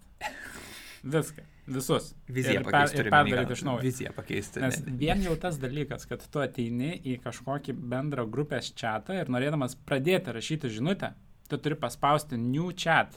[1.03, 1.47] Viską.
[1.67, 2.11] Visus.
[2.29, 3.83] Viziją per, ir perdaryti iš naujo.
[3.85, 4.61] Viziją pakeisti.
[4.63, 9.77] Nes vien jau tas dalykas, kad tu ateini į kažkokį bendrą grupės čatą ir norėdamas
[9.87, 11.13] pradėti rašyti žinutę,
[11.49, 13.15] tu turi paspausti new chat.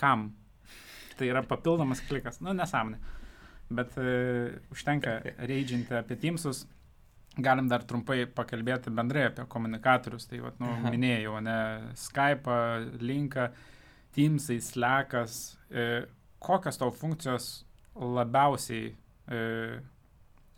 [0.00, 0.32] Kam?
[1.16, 2.40] Tai yra papildomas klikas.
[2.42, 2.98] Nu, nesąmonė.
[3.72, 6.66] Bet uh, užtenka reidžinti apie Teamsus,
[7.40, 10.26] Galim dar trumpai pakalbėti bendrai apie komunikatorius.
[10.28, 10.92] Tai, vat, nu, Aha.
[10.92, 11.58] minėjau, ne
[11.96, 12.56] Skype,
[13.00, 13.48] Linką,
[14.12, 15.38] Teamsai, Slackas.
[15.72, 16.04] E,
[16.42, 17.46] kokios tau funkcijos
[17.96, 19.40] labiausiai e,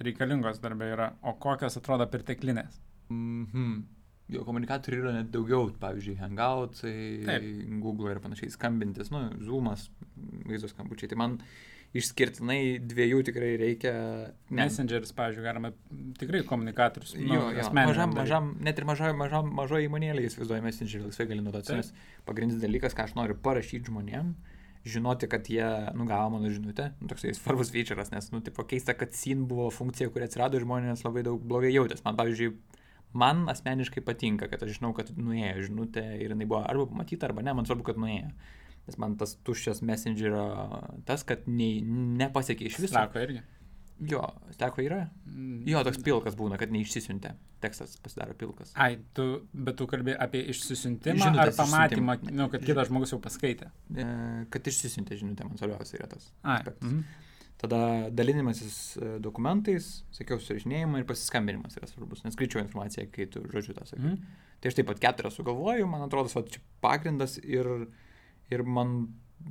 [0.02, 2.80] reikalingos darbė yra, o kokios atrodo perteklinės?
[3.12, 3.76] Mhm.
[4.34, 6.94] Jo komunikatoriai yra net daugiau, pavyzdžiui, Hangoutsai,
[7.82, 9.90] Google ir panašiai, skambintis, nu, Zoomas,
[10.48, 11.10] vaizdo skambučiai.
[11.12, 11.34] Tai man
[11.94, 13.92] išskirtinai dviejų tikrai reikia.
[14.50, 14.64] Ne.
[14.64, 15.70] Messengeris, pavyzdžiui, galima
[16.18, 17.14] tikrai komunikatorius.
[17.20, 17.68] Nu, jo, jo.
[17.76, 21.78] Mažam, mažam, net ir mažoje mažam, mažo įmonėlėje įsivaizduoju Messengerį, laisvai gali naudoti.
[21.78, 21.92] Nes
[22.26, 24.34] pagrindinis dalykas, ką aš noriu parašyti žmonėm,
[24.84, 29.14] žinoti, kad jie nugavo mano žinutę, nu, toksai svarbus feature'as, nes, nu, tipo keista, kad
[29.16, 32.02] SIN buvo funkcija, kuri atsirado ir žmonės labai daug blogai jautės.
[32.04, 32.50] Man, pavyzdžiui,
[33.16, 37.46] man asmeniškai patinka, kad aš žinau, kad nuėjo žinutė ir jinai buvo arba pamatyta, arba
[37.46, 38.34] ne, man svarbu, kad nuėjo.
[38.84, 40.44] Nes man tas tuščias messengerio,
[41.08, 41.80] tas, kad nei,
[42.20, 42.94] nepasiekė iš viso.
[42.96, 43.40] Sako irgi.
[44.02, 44.24] Jo,
[44.58, 45.04] teko yra.
[45.30, 45.62] Mm.
[45.70, 47.34] Jo, toks pilkas būna, kad neišsisiuntė.
[47.62, 48.72] Tekstas pasidaro pilkas.
[48.80, 53.20] Ai, tu, bet tu kalbė apie išsisintimą žinutės ar pamatymą, nu, kad kitas žmogus jau
[53.22, 53.70] paskaitė.
[53.94, 54.06] E,
[54.52, 56.26] kad išsisiuntė žinutė, man svarbiausia yra tas.
[56.42, 56.90] Ai, aspektas.
[56.90, 57.30] Mm -hmm.
[57.64, 63.44] Tada dalinimasis e, dokumentais, sakiau, surašinėjimai ir pasiskambinimas yra svarbus, nes greičiau informacija, kai tu
[63.52, 64.10] žodžiu tą sakai.
[64.10, 64.42] Mm.
[64.60, 67.86] Tai aš taip pat keturias sugalvoju, man atrodo, va, čia pagrindas ir
[68.52, 68.96] Ir man,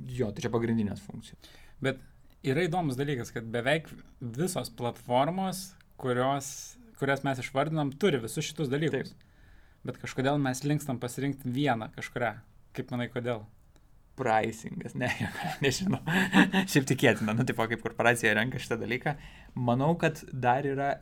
[0.06, 1.52] jo, tai čia pagrindinės funkcijos.
[1.82, 2.00] Bet
[2.46, 3.88] yra įdomus dalykas, kad beveik
[4.20, 5.66] visos platformos,
[6.00, 6.48] kurios,
[7.00, 9.14] kurias mes išvardinam, turi visus šitus dalykus.
[9.14, 9.30] Taip.
[9.84, 12.38] Bet kažkodėl mes linkstam pasirinkti vieną kažkuria.
[12.74, 13.44] Kaip manai, kodėl?
[14.16, 15.10] Pricingas, ne,
[15.64, 16.00] nežinau.
[16.70, 19.16] Šiaip tikėtina, nu, tipo, kaip korporacija renka šitą dalyką.
[19.58, 20.92] Manau, kad dar yra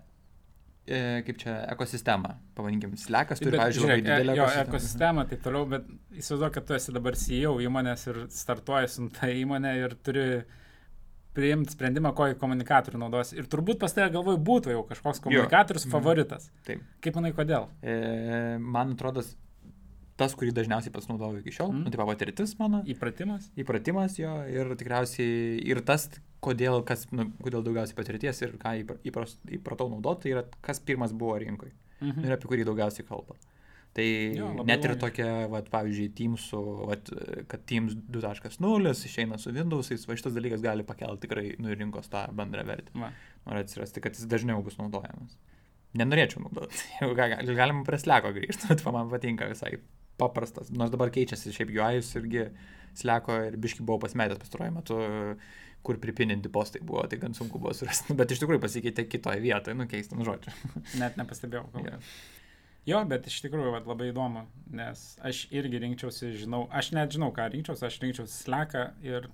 [0.87, 4.67] kaip čia, ekosistemą, pavadinkim, slekas turi, pavyzdžiui, labai didelę jo, ekosistemą.
[4.67, 5.87] ekosistemą, taip toliau, bet
[6.19, 10.27] įsivaizduoju, kad tu esi dabar CEO įmonės ir startuoji su tą įmonę ir turi
[11.37, 13.31] priimti sprendimą, kokį komunikatorių naudos.
[13.37, 15.89] Ir turbūt pas tave galvoj būtų jau kažkoks komunikatorius jo.
[15.89, 15.95] Mhm.
[15.95, 16.51] favoritas.
[16.67, 16.83] Taip.
[17.05, 17.71] Kaip manai, kodėl?
[17.81, 17.97] E,
[18.61, 19.25] man atrodo,
[20.21, 21.87] tas, kurį dažniausiai pats naudoju iki šiol, mm.
[21.87, 22.83] nu, tai patirtis mano.
[22.89, 23.49] Įpratimas.
[23.59, 26.09] Įpratimas jo ir tikriausiai ir tas,
[26.45, 28.75] kodėl, kas, nu, kodėl daugiausiai patirties ir ką
[29.09, 31.73] įpras, įpratau naudoti, tai yra kas pirmas buvo rinkoje
[32.03, 32.27] mhm.
[32.27, 33.39] ir apie kurį daugiausiai kalba.
[33.93, 37.11] Tai jo, net ir tokia, vat, pavyzdžiui, Teamsų, vat,
[37.51, 42.25] kad Teams 2.0 išeina su Windows'ais, va šitas dalykas gali pakelti tikrai nu, rinkos tą
[42.39, 42.95] bendrą vertę.
[42.97, 45.37] Noriu atsirasti, kad jis dažniau bus naudojamas.
[46.01, 46.87] Nenorėčiau naudoti.
[47.61, 49.75] Galima prie sleko grįžti, bet man patinka visai
[50.23, 50.71] paprastas.
[50.71, 52.47] Nors dabar keičiasi šiaip UI irgi
[52.99, 55.03] sleko ir biški buvau pasimetęs pastaruoju metu
[55.83, 59.77] kur pripininti postai buvo, tai gan sunku buvo surasti, bet iš tikrųjų pasikeitė kitoje vietoje,
[59.79, 60.55] nu keistam žodžiu.
[61.03, 61.67] Net nepastebėjau.
[61.83, 61.99] Yeah.
[62.87, 67.29] Jo, bet iš tikrųjų vat, labai įdomu, nes aš irgi rinkčiausi, žinau, aš net žinau,
[67.35, 69.29] ką rinkčiausi, aš rinkčiausi sleką ir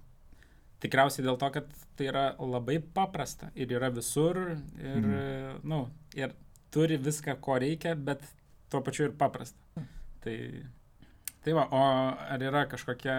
[0.85, 5.63] tikriausiai dėl to, kad tai yra labai paprasta ir yra visur ir, mm.
[5.65, 5.81] nu,
[6.19, 6.37] ir
[6.75, 8.21] turi viską, ko reikia, bet
[8.69, 9.57] tuo pačiu ir paprasta.
[9.81, 9.89] Mm.
[10.27, 10.37] Tai,
[11.49, 11.81] tai va, o
[12.29, 13.15] ar yra kažkokia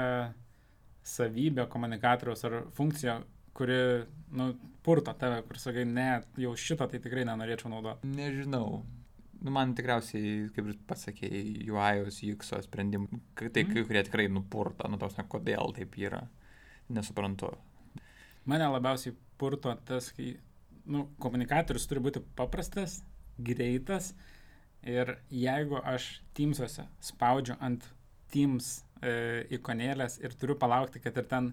[1.09, 3.15] savybė komunikatoriaus ar funkcija,
[3.57, 3.77] kuri,
[4.37, 4.51] nu,
[4.85, 8.11] purto tave, kur sakai, ne, jau šito tai tikrai nenorėčiau naudoti.
[8.13, 8.83] Nežinau.
[9.39, 13.85] Nu, man tikriausiai, kaip ir pasakėjai, UIOS, UXO sprendimai, tai Mhm.
[13.87, 16.27] kurie tikrai nupurta, nu, tos, kodėl taip yra.
[16.89, 17.55] Nesuprantu.
[18.45, 20.37] Mane labiausiai purto tas, kai
[20.85, 23.01] nu, komunikatorius turi būti paprastas,
[23.39, 24.13] greitas
[24.83, 27.89] ir jeigu aš Teamsuose spaudžiu ant
[28.33, 31.51] Teams e, ikonėlės ir turiu palaukti, kad ir ten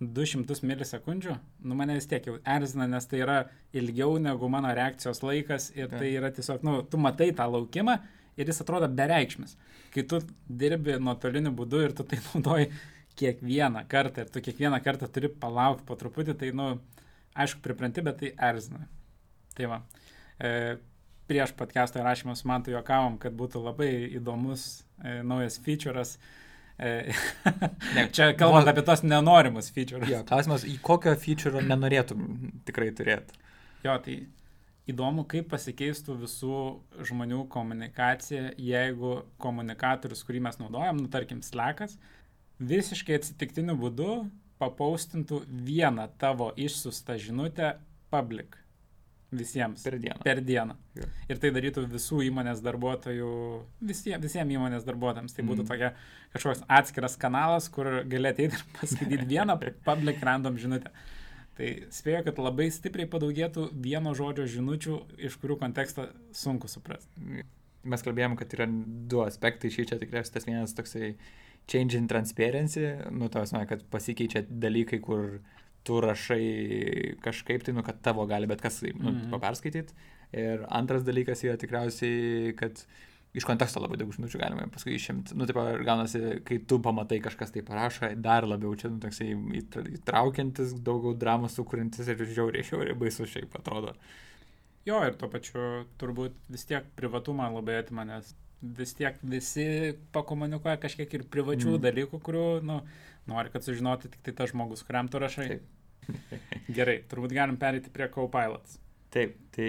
[0.00, 1.36] 200 milisekundžių,
[1.68, 3.36] nu mane vis tiek jau erzina, nes tai yra
[3.76, 7.98] ilgiau negu mano reakcijos laikas ir tai yra tiesiog, nu, tu matai tą laukimą
[8.36, 9.54] ir jis atrodo bereikšmis.
[9.94, 12.72] Kai tu dirbi nuotoliniu būdu ir tu tai naudoji
[13.20, 16.72] kiekvieną kartą ir tu kiekvieną kartą turi palaukti po truputį, tai, nu,
[17.38, 18.88] aišku, pripranti, bet tai erzina.
[19.54, 19.80] Tai va.
[20.42, 20.50] E,
[21.28, 26.16] prieš podcast'o įrašymą su man tu juokavom, kad būtų labai įdomus e, naujas feature'as.
[26.18, 27.14] E,
[27.94, 30.10] Ne, čia kalbant apie tos nenorimus feature'us.
[30.10, 32.24] Jo, klausimas, į kokio feature nenorėtum
[32.66, 33.38] tikrai turėti?
[33.84, 34.24] Jo, tai
[34.90, 36.58] įdomu, kaip pasikeistų visų
[37.06, 41.96] žmonių komunikacija, jeigu komunikatorius, kurį mes naudojam, nu tarkim Slackas,
[42.58, 44.24] visiškai atsitiktiniu būdu
[44.58, 47.76] papaustintų vieną tavo išsiustą žinutę
[48.12, 48.58] public
[49.38, 50.22] visiems Per dieną.
[50.24, 50.76] per dieną.
[50.98, 51.08] Jo.
[51.28, 53.30] Ir tai darytų visų įmonės darbuotojų,
[53.82, 55.34] visiems, visiems įmonės darbuotojams.
[55.36, 55.68] Tai būtų Mhm.
[55.72, 55.92] tokia
[56.34, 60.90] kažkoks atskiras kanalas, kur gali ateiti ir paskaityti vieną public random žinutę.
[61.54, 64.96] Tai spėju, kad labai stipriai padaugėtų vieno žodžio žinučių,
[65.28, 67.44] iš kurių kontekstą sunku suprasti.
[67.84, 71.14] Mes kalbėjom, kad yra du aspektai šį čia tikriausiai tas vienas toksai
[71.70, 75.38] change in transparency, nu, tas, na, kad pasikeičia dalykai, kur
[75.84, 79.30] tu rašai kažkaip tai, nu, kad tavo gali bet kas, nu, mm.
[79.34, 79.96] paperskaityti.
[80.34, 82.80] Ir antras dalykas yra tikriausiai, kad
[83.34, 85.34] iš konteksto labai daug žinučių galima paskui išimti.
[85.38, 89.86] Nu, taip, gaunasi, kai tu pamatai kažkas tai parašo, dar labiau čia, nu, toksai įtra-
[89.98, 93.94] įtraukiantis, daugiau dramos sukūrintis ir žiauriai, žiauriai baisu šiaip atrodo.
[94.86, 98.34] Jo, ir tuo pačiu turbūt vis tiek privatumą labai atima, nes
[98.78, 99.66] vis tiek visi
[100.14, 101.82] pakomunikuoja kažkiek ir privačių Mm.
[101.84, 102.80] dalykų, kurių, nu,
[103.30, 105.48] nori, kad sužinotų tik tai tas žmogus, kuriam tu rašai.
[105.48, 105.70] Taip.
[106.76, 108.78] Gerai, turbūt galim perėti prie Copilots.
[109.14, 109.68] Taip, tai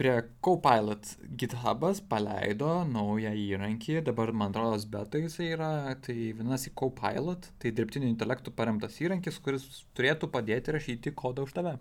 [0.00, 5.68] prie Copilot GitHub'as paleido naują įrankį, dabar man atrodo, beta jisai yra,
[6.00, 11.76] tai vadinasi Copilot, tai dirbtiniu intelektu paremtas įrankis, kuris turėtų padėti rašyti kodą už tave.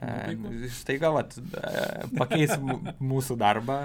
[0.00, 0.54] Nu.
[0.64, 2.56] E, Staiga, vat, e, pakeis
[2.98, 3.76] mūsų darbą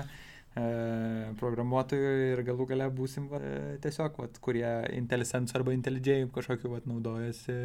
[1.39, 4.67] programuotojų ir galų gale būsim va, e, tiesiog, vat, kurie
[4.97, 7.55] IntelliSense arba IntelliJ kažkokiu vat, naudojasi,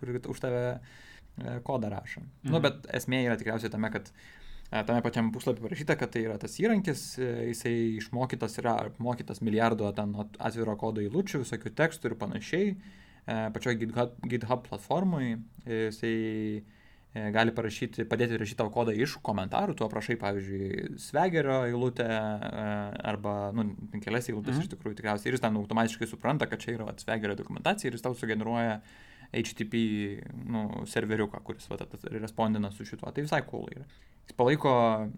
[0.00, 2.20] kur už tave e, kodą rašo.
[2.20, 2.50] Mhm.
[2.52, 2.62] Nu, Mhm.
[2.62, 4.10] bet esmė yra tikriausiai tame, kad
[4.72, 9.40] e, tame pačiam puslapį parašyta, kad tai yra tas įrankis, e, jisai išmokytas yra apmokytas
[9.42, 12.76] milijardo ten at- atviro kodo eilučių, visokių tekstų ir panašiai.
[13.26, 16.14] E, Pačioje GitHub, GitHub platformoje jisai
[16.58, 16.62] e,
[17.14, 22.64] gali parašyti, padėti rašyti tavo kodą iš komentarų, tu aprašai, pavyzdžiui, svegerio eilutę e,
[23.06, 23.68] arba, nu,
[24.02, 24.64] kelias eilutės Mhm.
[24.66, 27.94] iš tikrųjų tikriausiai ir jis ten automatiškai supranta, kad čia yra vat, svegerio dokumentacija ir
[27.94, 28.80] jis tau sugeneruoja
[29.34, 29.74] HTTP
[30.46, 33.12] nu, serveriuką, kuris vat, at- respondina su šituo.
[33.14, 33.84] Tai visai cool yra.
[34.26, 34.70] Jis palaiko,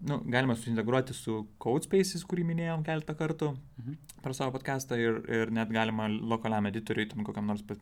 [0.09, 3.97] nu, galima suintegruoti su CodeSpaces, kurį minėjom keletą kartų Mhm.
[4.21, 7.81] per savo podcastą ir, ir net galima lokaliam editoriui, tam kokiam nors pat-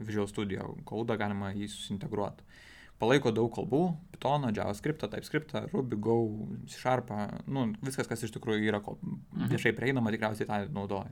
[0.00, 2.42] Visual Studio kodą galima jį susintegruoti.
[3.02, 3.82] Palaiko daug kalbų-
[4.14, 6.16] Python, JavaScript, TypeScript, Ruby, Go,
[6.70, 7.10] C Sharp,
[7.46, 9.48] nu, viskas, kas iš tikrųjų yra Mhm.
[9.50, 11.10] viešai prieinama, tikriausiai tą naudoja.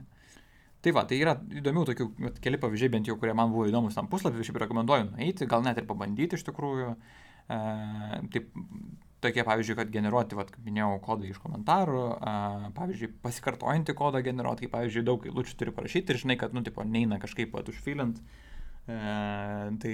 [0.83, 3.95] Tai va, tai yra įdomių tokių, vat, keli pavyzdžiai bent jau, kurie man buvo įdomus
[3.95, 6.95] tam puslapį, šiaip rekomenduoju nueiti, gal net ir pabandyti iš tikrųjų.
[7.49, 7.59] E,
[8.33, 8.49] taip,
[9.23, 14.67] tokie pavyzdžiui, kad generuoti, vat, kaip minėjau, kodą iš komentarų, e, pavyzdžiui, pasikartojantį kodą generuoti,
[14.67, 18.19] kai, pavyzdžiui, daug eilučių turi parašyti ir žinai, kad, nu, tipo, neina kažkaip pat užfilint.
[18.83, 18.95] E,
[19.79, 19.93] tai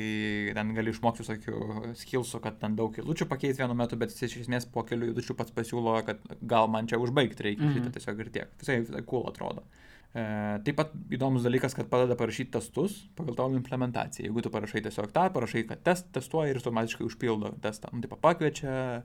[0.57, 4.47] ten gali išmokti visokių skillsų, kad ten daug eilučių pakeis vienu metu, bet jis iš
[4.47, 7.75] esmės po kelių eilučių pats pasiūlo, kad gal man čia užbaigti reikia, mm.
[7.75, 7.93] -hmm.
[7.93, 8.57] tiesiog ir tiek.
[8.61, 9.65] Visai, visai cool atrodo.
[10.09, 10.23] E,
[10.65, 14.25] taip pat įdomus dalykas, kad padeda parašyti testus pagal tavo implementaciją.
[14.25, 17.93] Jeigu tu parašai tiesiog tą, parašai, kad test, testuoja ir automatiškai užpildo testą.
[17.93, 19.03] Nu, taip pakviečia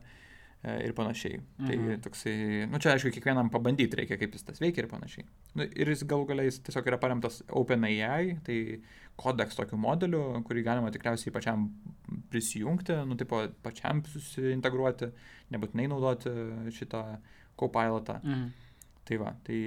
[0.85, 1.39] ir panašiai.
[1.39, 1.67] Mhm.
[1.67, 2.01] Tai Mhm.
[2.05, 2.35] toksai,
[2.71, 5.25] nu čia aišku, kiekvienam pabandyti reikia, kaip jis tas veikia ir panašiai.
[5.55, 8.81] Nu, ir jis galų galiais tiesiog yra paremtas OpenAI, tai
[9.17, 11.69] kodeks tokiu modeliu, kurį galima tikriausiai pačiam
[12.31, 15.11] prisijungti, nu, tipo, pačiam susiintegruoti,
[15.53, 16.29] nebūtinai naudoti
[16.75, 17.03] šitą
[17.59, 18.19] copilotą.
[18.23, 18.53] Mhm.
[19.05, 19.57] Tai va, tai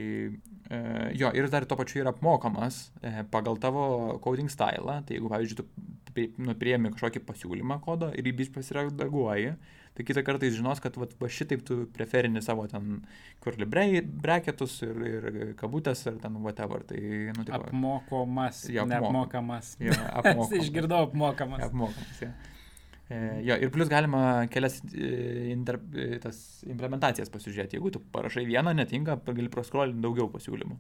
[0.69, 4.97] e, jo, ir dar tuo pačiu yra apmokamas e, pagal tavo coding stylą.
[5.07, 5.65] Tai jeigu, pavyzdžiui, tu
[6.13, 9.53] pri- nu, priemi kažkokį pasiūlymą kodo ir jį bis pasiredaguoji,
[9.99, 13.01] tai kitą kartą jis žinos, kad vat, va šitaip tu preferini savo ten
[13.43, 16.85] kurli breketus ir, ir kabutės ir ten whatever.
[16.87, 17.01] Tai,
[17.35, 19.73] nu, tipo, Apmokomas, apmo- neapmokamas.
[19.83, 20.55] jo, apmokamas.
[20.63, 21.67] Išgirdau apmokamas.
[21.67, 22.31] Apmokamas, ja.
[23.09, 24.21] E, jo, ir plus galima
[24.53, 27.79] kelias e, inter, e, tas implementacijas pasižiūrėti.
[27.81, 30.77] Jeigu tu parašai vieną, netinka, gali proskrolinti daugiau pasiūlymų.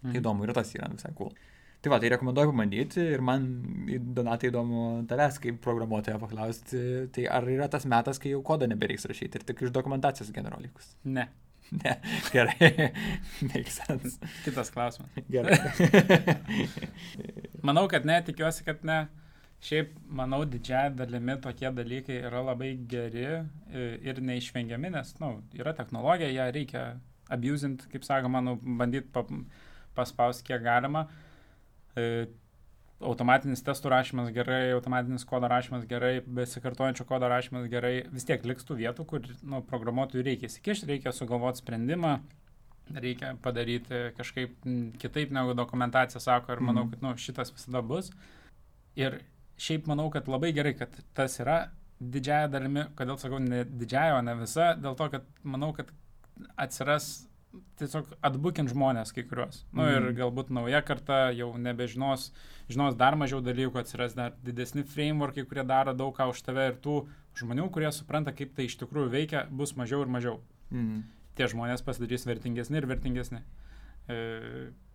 [0.00, 0.10] Mhm.
[0.10, 1.30] Tai įdomu ir tas yra visai cool.
[1.78, 3.44] Tai va, tai rekomenduoju pabandyti ir man,
[3.86, 6.80] Donatai, įdomu tavęs kaip programuotojo paklausti,
[7.14, 10.96] tai ar yra tas metas, kai jau kodą nebereiks rašyti ir tik iš dokumentacijos generolikus?
[11.04, 11.28] Ne.
[11.68, 11.98] Ne,
[12.32, 12.68] gerai.
[13.50, 14.30] Makes sense.
[14.40, 15.10] Kitas klausimas.
[15.28, 15.58] Gerai.
[17.68, 19.02] Manau, kad ne, tikiuosi, kad ne.
[19.60, 23.26] Šiaip, manau, didžiąją dalimi tokie dalykai yra labai geri
[24.06, 26.84] ir neišvengiami, nes, na, nu, yra technologija, ją reikia
[27.34, 29.26] abusinti, kaip sakoma, nu, bandyti pa,
[29.98, 31.04] paspausti kiek galima.
[31.04, 31.27] E,
[32.98, 38.66] automatinis testų rašymas gerai, automatinis kodo rašymas gerai, besikartojančio kodo rašymas gerai, vis tiek liks
[38.66, 42.16] tų vietų, kur nu, programuotojui reikia įsikišti, reikia sugalvoti sprendimą,
[42.96, 44.56] reikia padaryti kažkaip
[44.98, 46.94] kitaip negu dokumentacija sako ir manau, mhm.
[46.94, 48.10] kad nu, šitas visada bus.
[48.98, 49.20] Ir
[49.58, 54.22] šiaip manau, kad labai gerai, kad tas yra didžiaja dalimi, kodėl sakau ne didžiaja, o
[54.26, 55.90] ne visa, dėl to, kad manau, kad
[56.58, 57.27] atsiras
[57.80, 59.62] tiesiog atbukint žmonės kai kuriuos.
[59.72, 59.92] Na nu, mm.
[59.94, 60.16] ir mhm.
[60.20, 62.30] galbūt nauja karta jau nebežinos,
[62.70, 66.80] žinos dar mažiau dalykų, atsiras dar didesni frameworkai, kurie daro daug ką už tave ir
[66.84, 67.00] tų
[67.38, 70.36] žmonių, kurie supranta, kaip tai iš tikrųjų veikia, bus mažiau ir mažiau.
[70.74, 71.06] Mm.
[71.38, 73.44] Tie žmonės pasidarys vertingesni ir vertingesni.
[74.10, 74.18] E,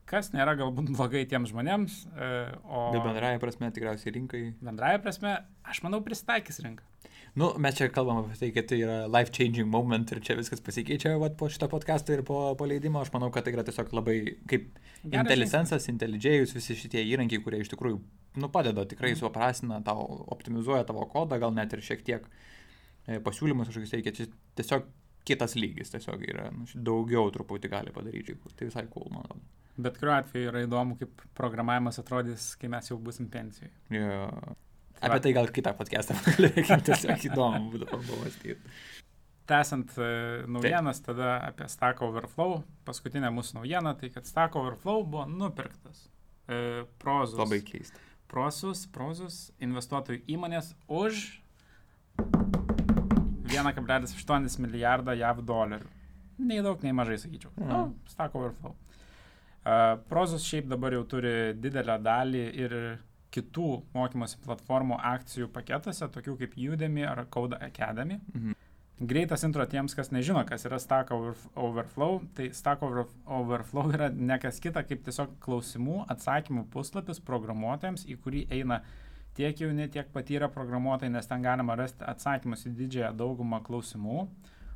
[0.10, 2.00] kas nėra galbūt blogai tiems žmonėms.
[2.12, 2.32] E,
[2.68, 2.90] o...
[2.96, 4.44] Bet bendraja prasme tikriausiai rinkai.
[4.64, 6.86] Bendraja prasme, aš manau, pristaikys rinką.
[7.34, 11.16] Nu, mes čia kalbam apie tai, kad tai yra life-changing moment ir čia viskas pasikeičia
[11.18, 13.02] vat, po šito podcast'o ir po, po leidimo.
[13.02, 14.18] Aš manau, kad tai yra tiesiog labai
[14.50, 14.68] kaip
[15.10, 17.98] IntelliSense'as, IntelliJėjus, visi šitie įrankiai, kurie iš tikrųjų
[18.38, 19.22] nu, padeda, tikrai mm.
[19.22, 24.14] suprasina tau, optimizuoja tavo kodą, gal net ir šiek tiek e, pasiūlymus kažkokius reikia.
[24.20, 24.30] Čia
[24.62, 24.86] tiesiog
[25.26, 28.38] kitas lygis tiesiog yra, nu, daugiau truputį gali padaryti.
[28.46, 29.50] Tai visai cool, man atrodo.
[29.82, 33.74] Bet kuriuo atveju yra įdomu, kaip programavimas atrodys, kai mes jau busim pensijoje.
[33.90, 34.54] Yeah.
[35.04, 36.16] Apie tai gal kitą podcastą
[36.88, 38.56] tiesiog įdomu būtų pamastyti.
[39.50, 41.10] Tęsant uh, naujienas, Taip.
[41.12, 42.62] tada apie Stack Overflow.
[42.88, 46.06] Paskutinė mūsų naujiena, tai kad Stack Overflow buvo nupirktas.
[46.48, 47.36] Uh, prozus.
[47.42, 48.00] Labai keista.
[48.32, 51.26] Prosus, prozus investuotojų įmonės už
[53.52, 55.92] 1,8 milijardą JAV dolerių.
[56.42, 57.52] Nei daug, nei mažai, sakyčiau.
[57.60, 57.68] Mm.
[57.70, 58.74] Nu, Stack Overflow.
[60.10, 62.74] Prozus šiaip dabar jau turi didelę dalį ir
[63.34, 68.20] kitų mokymosi platformų akcijų paketuose, tokių kaip Udemy ar Code Academy.
[68.34, 68.60] Mhm.
[69.04, 72.20] Greitas intro tiems, kas nežino, kas yra Stack Overflow.
[72.38, 78.46] Tai Stack Overflow yra ne kas kita, kaip tiesiog klausimų, atsakymų puslapis programuotojams, į kurį
[78.54, 78.84] eina
[79.36, 84.28] tiek jauni, tiek patyrę programuotojai, nes ten galima rasti atsakymus į didžiąją daugumą klausimų.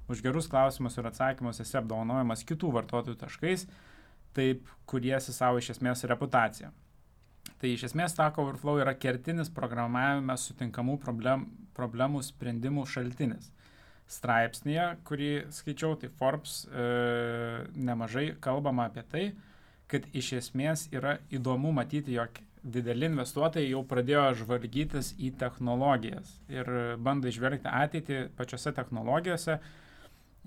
[0.09, 3.67] Už gerus klausimus ir atsakymus esi apdovanojamas kitų vartotojų taškais
[4.37, 6.69] taip kuriesi savo iš esmės reputaciją.
[7.57, 13.49] Tai iš esmės Stack Overflow yra kertinis programavime sutinkamų problem, problemų sprendimų šaltinis.
[14.07, 16.83] Straipsnėje, kurį skaičiau, tai Forbes e,
[17.75, 19.23] nemažai kalbama apie tai,
[19.91, 26.69] kad iš esmės yra įdomu matyti, jog dideli investuotojai jau pradėjo žvalgytis į technologijas ir
[27.03, 29.57] bando išvelgti ateitį pačiose technologijose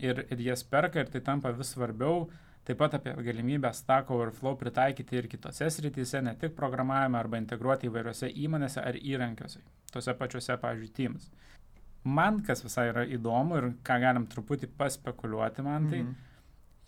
[0.00, 2.26] ir, ir jas perka ir tai tampa vis svarbiau
[2.64, 7.88] Taip pat apie galimybę Stack Overflow pritaikyti ir kitose srityse, ne tik programavime arba integruoti
[7.88, 11.30] įvairiose įmonėse ar įrankiuose, tose pačiuose, pavyzdžiui, Teams.
[12.04, 16.28] Man kas visai yra įdomu ir ką galim truputį paspekuliuoti man, tai mm -hmm.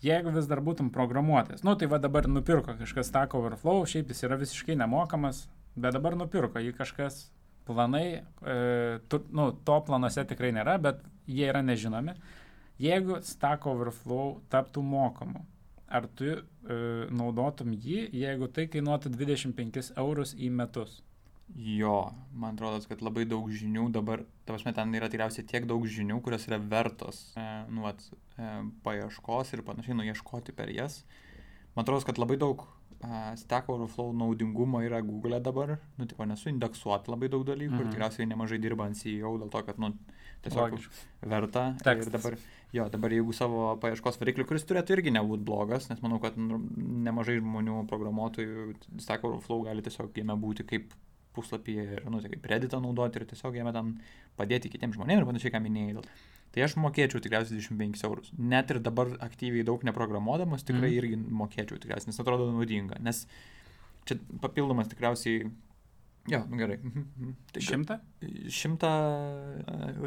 [0.01, 4.23] jeigu vis dar būtum programuotojas, nu tai va dabar nupirko kažkas Stack Overflow, šiaip jis
[4.23, 7.31] yra visiškai nemokamas, bet dabar nupirko jį kažkas
[7.65, 12.13] planai, e, tu, nu, to planuose tikrai nėra, bet jie yra nežinomi.
[12.79, 15.45] Jeigu Stack Overflow taptų mokamu,
[15.93, 16.37] ar tu e,
[17.13, 21.01] naudotum jį, jeigu tai kainuotų 25 eurus į metus?
[21.53, 26.17] Jo, man atrodo, kad labai daug žinių dabar, tavasme, ten yra tikriausiai tiek daug žinių,
[26.25, 28.01] kurios yra vertos e, nu, at,
[28.39, 28.49] e,
[28.85, 31.03] paieškos ir panašiai, nuieškoti per jas.
[31.75, 36.25] Man atrodo, kad labai daug uh, Stack Overflow naudingumo yra Google e dabar, nu, tipo,
[36.29, 37.87] nesu indeksuoti labai daug dalykų mm -hmm.
[37.87, 39.93] ir tikriausiai nemažai dirba ant CEO dėl to, kad, nu,
[40.43, 41.07] tiesiog Logiškai.
[41.21, 41.63] verta.
[41.83, 42.07] Tekstas.
[42.07, 42.37] Ir dabar,
[42.73, 47.39] jo, dabar jeigu savo paieškos variklį, kuris turėtų irgi nebūti blogas, nes manau, kad nemažai
[47.39, 50.93] žmonių programuotojų Stack Overflow gali tiesiog jame būti kaip
[51.35, 53.95] puslapyje ir, nu, tai kaip Redditą naudoti ir tiesiog jame tam
[54.39, 56.05] padėti kitiems žmonėms ir panašiai, ką minėjai.
[56.53, 58.31] Tai aš mokėčiau tikriausiai 25 eurus.
[58.37, 60.97] Net ir dabar aktyviai daug neprogramuodamas, tikrai mm.
[61.01, 63.01] irgi mokėčiau tikriausiai, nes atrodo naudinga.
[63.01, 63.23] Nes
[64.05, 65.49] čia papildomas tikriausiai
[66.27, 66.77] Jo, nu gerai.
[66.79, 67.31] Mhm, mhm.
[67.51, 67.95] Tai šimtą?
[68.47, 68.89] Šimtą,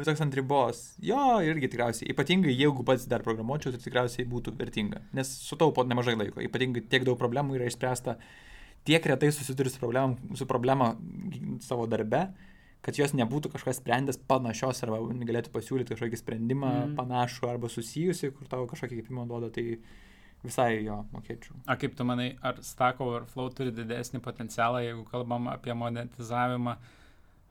[0.07, 0.79] toks ant ribos.
[1.05, 2.09] Jo, irgi tikriausiai.
[2.09, 5.03] Ypatingai jeigu pats dar programuočiau, tai tikriausiai būtų vertinga.
[5.17, 6.41] Nes sutaupo nemažai laiko.
[6.41, 8.17] Ypatingai tiek daug problemų yra išspręsta,
[8.87, 10.93] tiek retai susiduri su, problem, su problema
[11.63, 12.27] savo darbe,
[12.85, 16.97] kad jos nebūtų kažkas sprendęs panašios arba galėtų pasiūlyti kažkokį sprendimą mm.
[16.99, 19.79] panašų arba susijusi, kur tau kažkokį įkvėpimą duoda, tai
[20.45, 21.57] visai jo mokėčiau.
[21.67, 26.77] A kaip tu manai, ar Stack Overflow turi didesnį potencialą, jeigu kalbam apie monetizavimą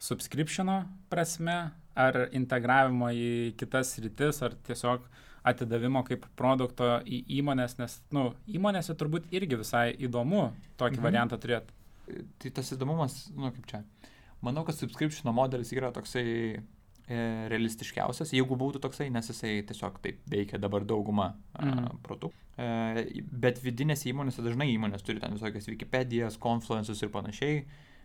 [0.06, 1.58] subscriptiono prasme,
[1.96, 3.30] ar integravimo į
[3.60, 5.06] kitas rytis, ar tiesiog
[5.46, 10.48] atidavimo kaip produkto į įmonės, nes, nu, įmonėse turbūt irgi visai įdomu
[10.80, 11.06] tokį mhm.
[11.06, 11.74] variantą turėti.
[12.42, 13.82] Tai tas įdomumas, nu, kaip čia.
[14.44, 16.58] Manau, kad subscription modelis yra toksai e,
[17.50, 22.02] realistiškiausias, jeigu būtų toksai, nes jisai tiesiog taip veikia dabar dauguma mm.
[22.06, 22.30] produktų.
[22.56, 27.64] E, bet vidinėse įmonėse dažnai įmonės turi ten visokias Wikipedijas, Confluences ir panašiai.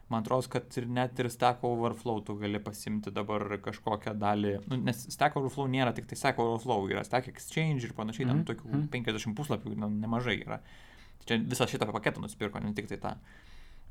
[0.10, 4.80] Man atrodo, kad ir net ir Stack Overflow tu gali pasimti dabar kažkokią dalį, nu,
[4.90, 8.34] nes Stack Overflow nėra tik tai Stack Overflow, yra Stack Exchange ir panašiai, mm.
[8.34, 8.90] ten tokių mm.
[8.92, 10.60] 50 puslapių nu, nemažai yra.
[11.24, 13.16] Čia visą šitą paketą nusipirko, ne tik tai tą.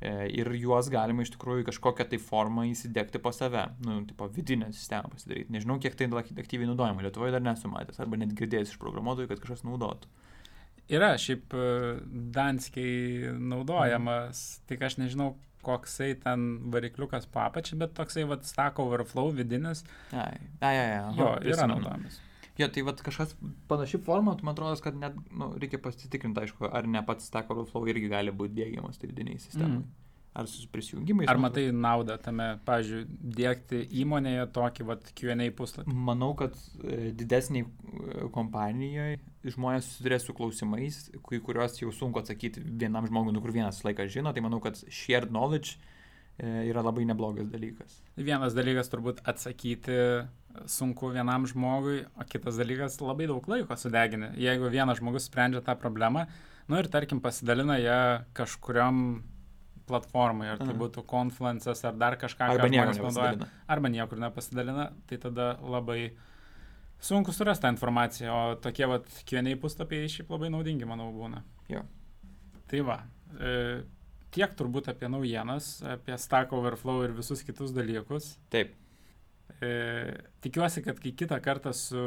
[0.01, 4.71] E, ir juos galima iš tikrųjų kažkokią tai formą įsidėkti po save, nu, tipo vidinę
[4.73, 5.53] sistemą pasidaryti.
[5.53, 9.43] Nežinau, kiek tai aktyviai naudojama, Lietuvoje dar nesu matęs, arba net girdėjęs iš programuotojų, kad
[9.43, 10.09] kažkas naudotų.
[10.91, 11.67] Yra šiaip e,
[12.33, 14.67] Danskiai naudojamas, mm.
[14.71, 15.35] tik aš nežinau,
[15.65, 19.85] koksai ten varikliukas papačiai, bet toksai, vad, Stack Overflow vidinis.
[20.11, 21.15] Ai, ai, ai, ai.
[21.17, 22.19] Jo, yra naudojamas.
[22.59, 23.33] Jo, tai vat, kažkas
[23.69, 27.87] panaši forma, man atrodo, kad net nu, reikia pasitikrinti, aišku, ar ne pats Stack Overflow
[27.89, 29.79] irgi gali būti dėgiamas tai vidiniai sistemai.
[29.79, 30.00] Mm.
[30.31, 31.27] Ar su prisijungimais.
[31.27, 33.01] Ar matai naudą tame, pavyzdžiui,
[33.35, 35.95] dėkti įmonėje tokį vat, QA puslapį?
[36.07, 36.55] Manau, kad
[36.85, 39.19] e, didesniai e, kompanijoje
[39.51, 44.13] žmonės susidurė su klausimais, kai kuriuos jau sunku atsakyti vienam žmogui, nu kur vienas laikas
[44.13, 45.81] žino, tai manau, kad shared knowledge
[46.41, 47.99] E, yra labai neblogas dalykas.
[48.17, 49.97] Vienas dalykas turbūt atsakyti
[50.69, 54.31] sunku vienam žmogui, o kitas dalykas labai daug laiko sudeginti.
[54.41, 56.25] Jeigu vienas žmogus sprendžia tą problemą,
[56.71, 57.99] nu ir tarkim pasidalina ją
[58.37, 59.21] kažkuriam
[59.89, 65.19] platformai, ar tai būtų Confluence'as ar dar kažką, arba žmonės naudoja, arba niekur nepasidalina, tai
[65.21, 66.11] tada labai
[67.01, 71.41] sunku surasti tą informaciją, o tokie vat kieniai puslapiai šiaip labai naudingi, manau, būna.
[71.71, 71.81] Jo.
[72.71, 72.99] Tai va.
[73.39, 73.55] E,
[74.35, 78.35] tiek turbūt apie naujienas, apie Stack Overflow ir visus kitus dalykus.
[78.53, 78.77] Taip.
[79.61, 79.71] E,
[80.41, 82.05] tikiuosi, kad kai kitą kartą su,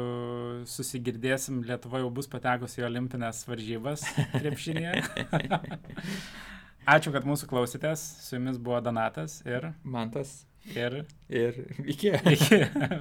[0.69, 5.03] susigirdėsim, Lietuva jau bus patekusi į olimpinės varžybas krepšinėje.
[6.85, 8.01] Ačiū, kad mūsų klausytės.
[8.21, 10.43] Su jumis buvo Donatas ir Mantas.
[10.73, 11.03] Ir.
[11.29, 12.13] Ir iki.
[12.13, 12.59] Iki.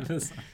[0.09, 0.45] Visą.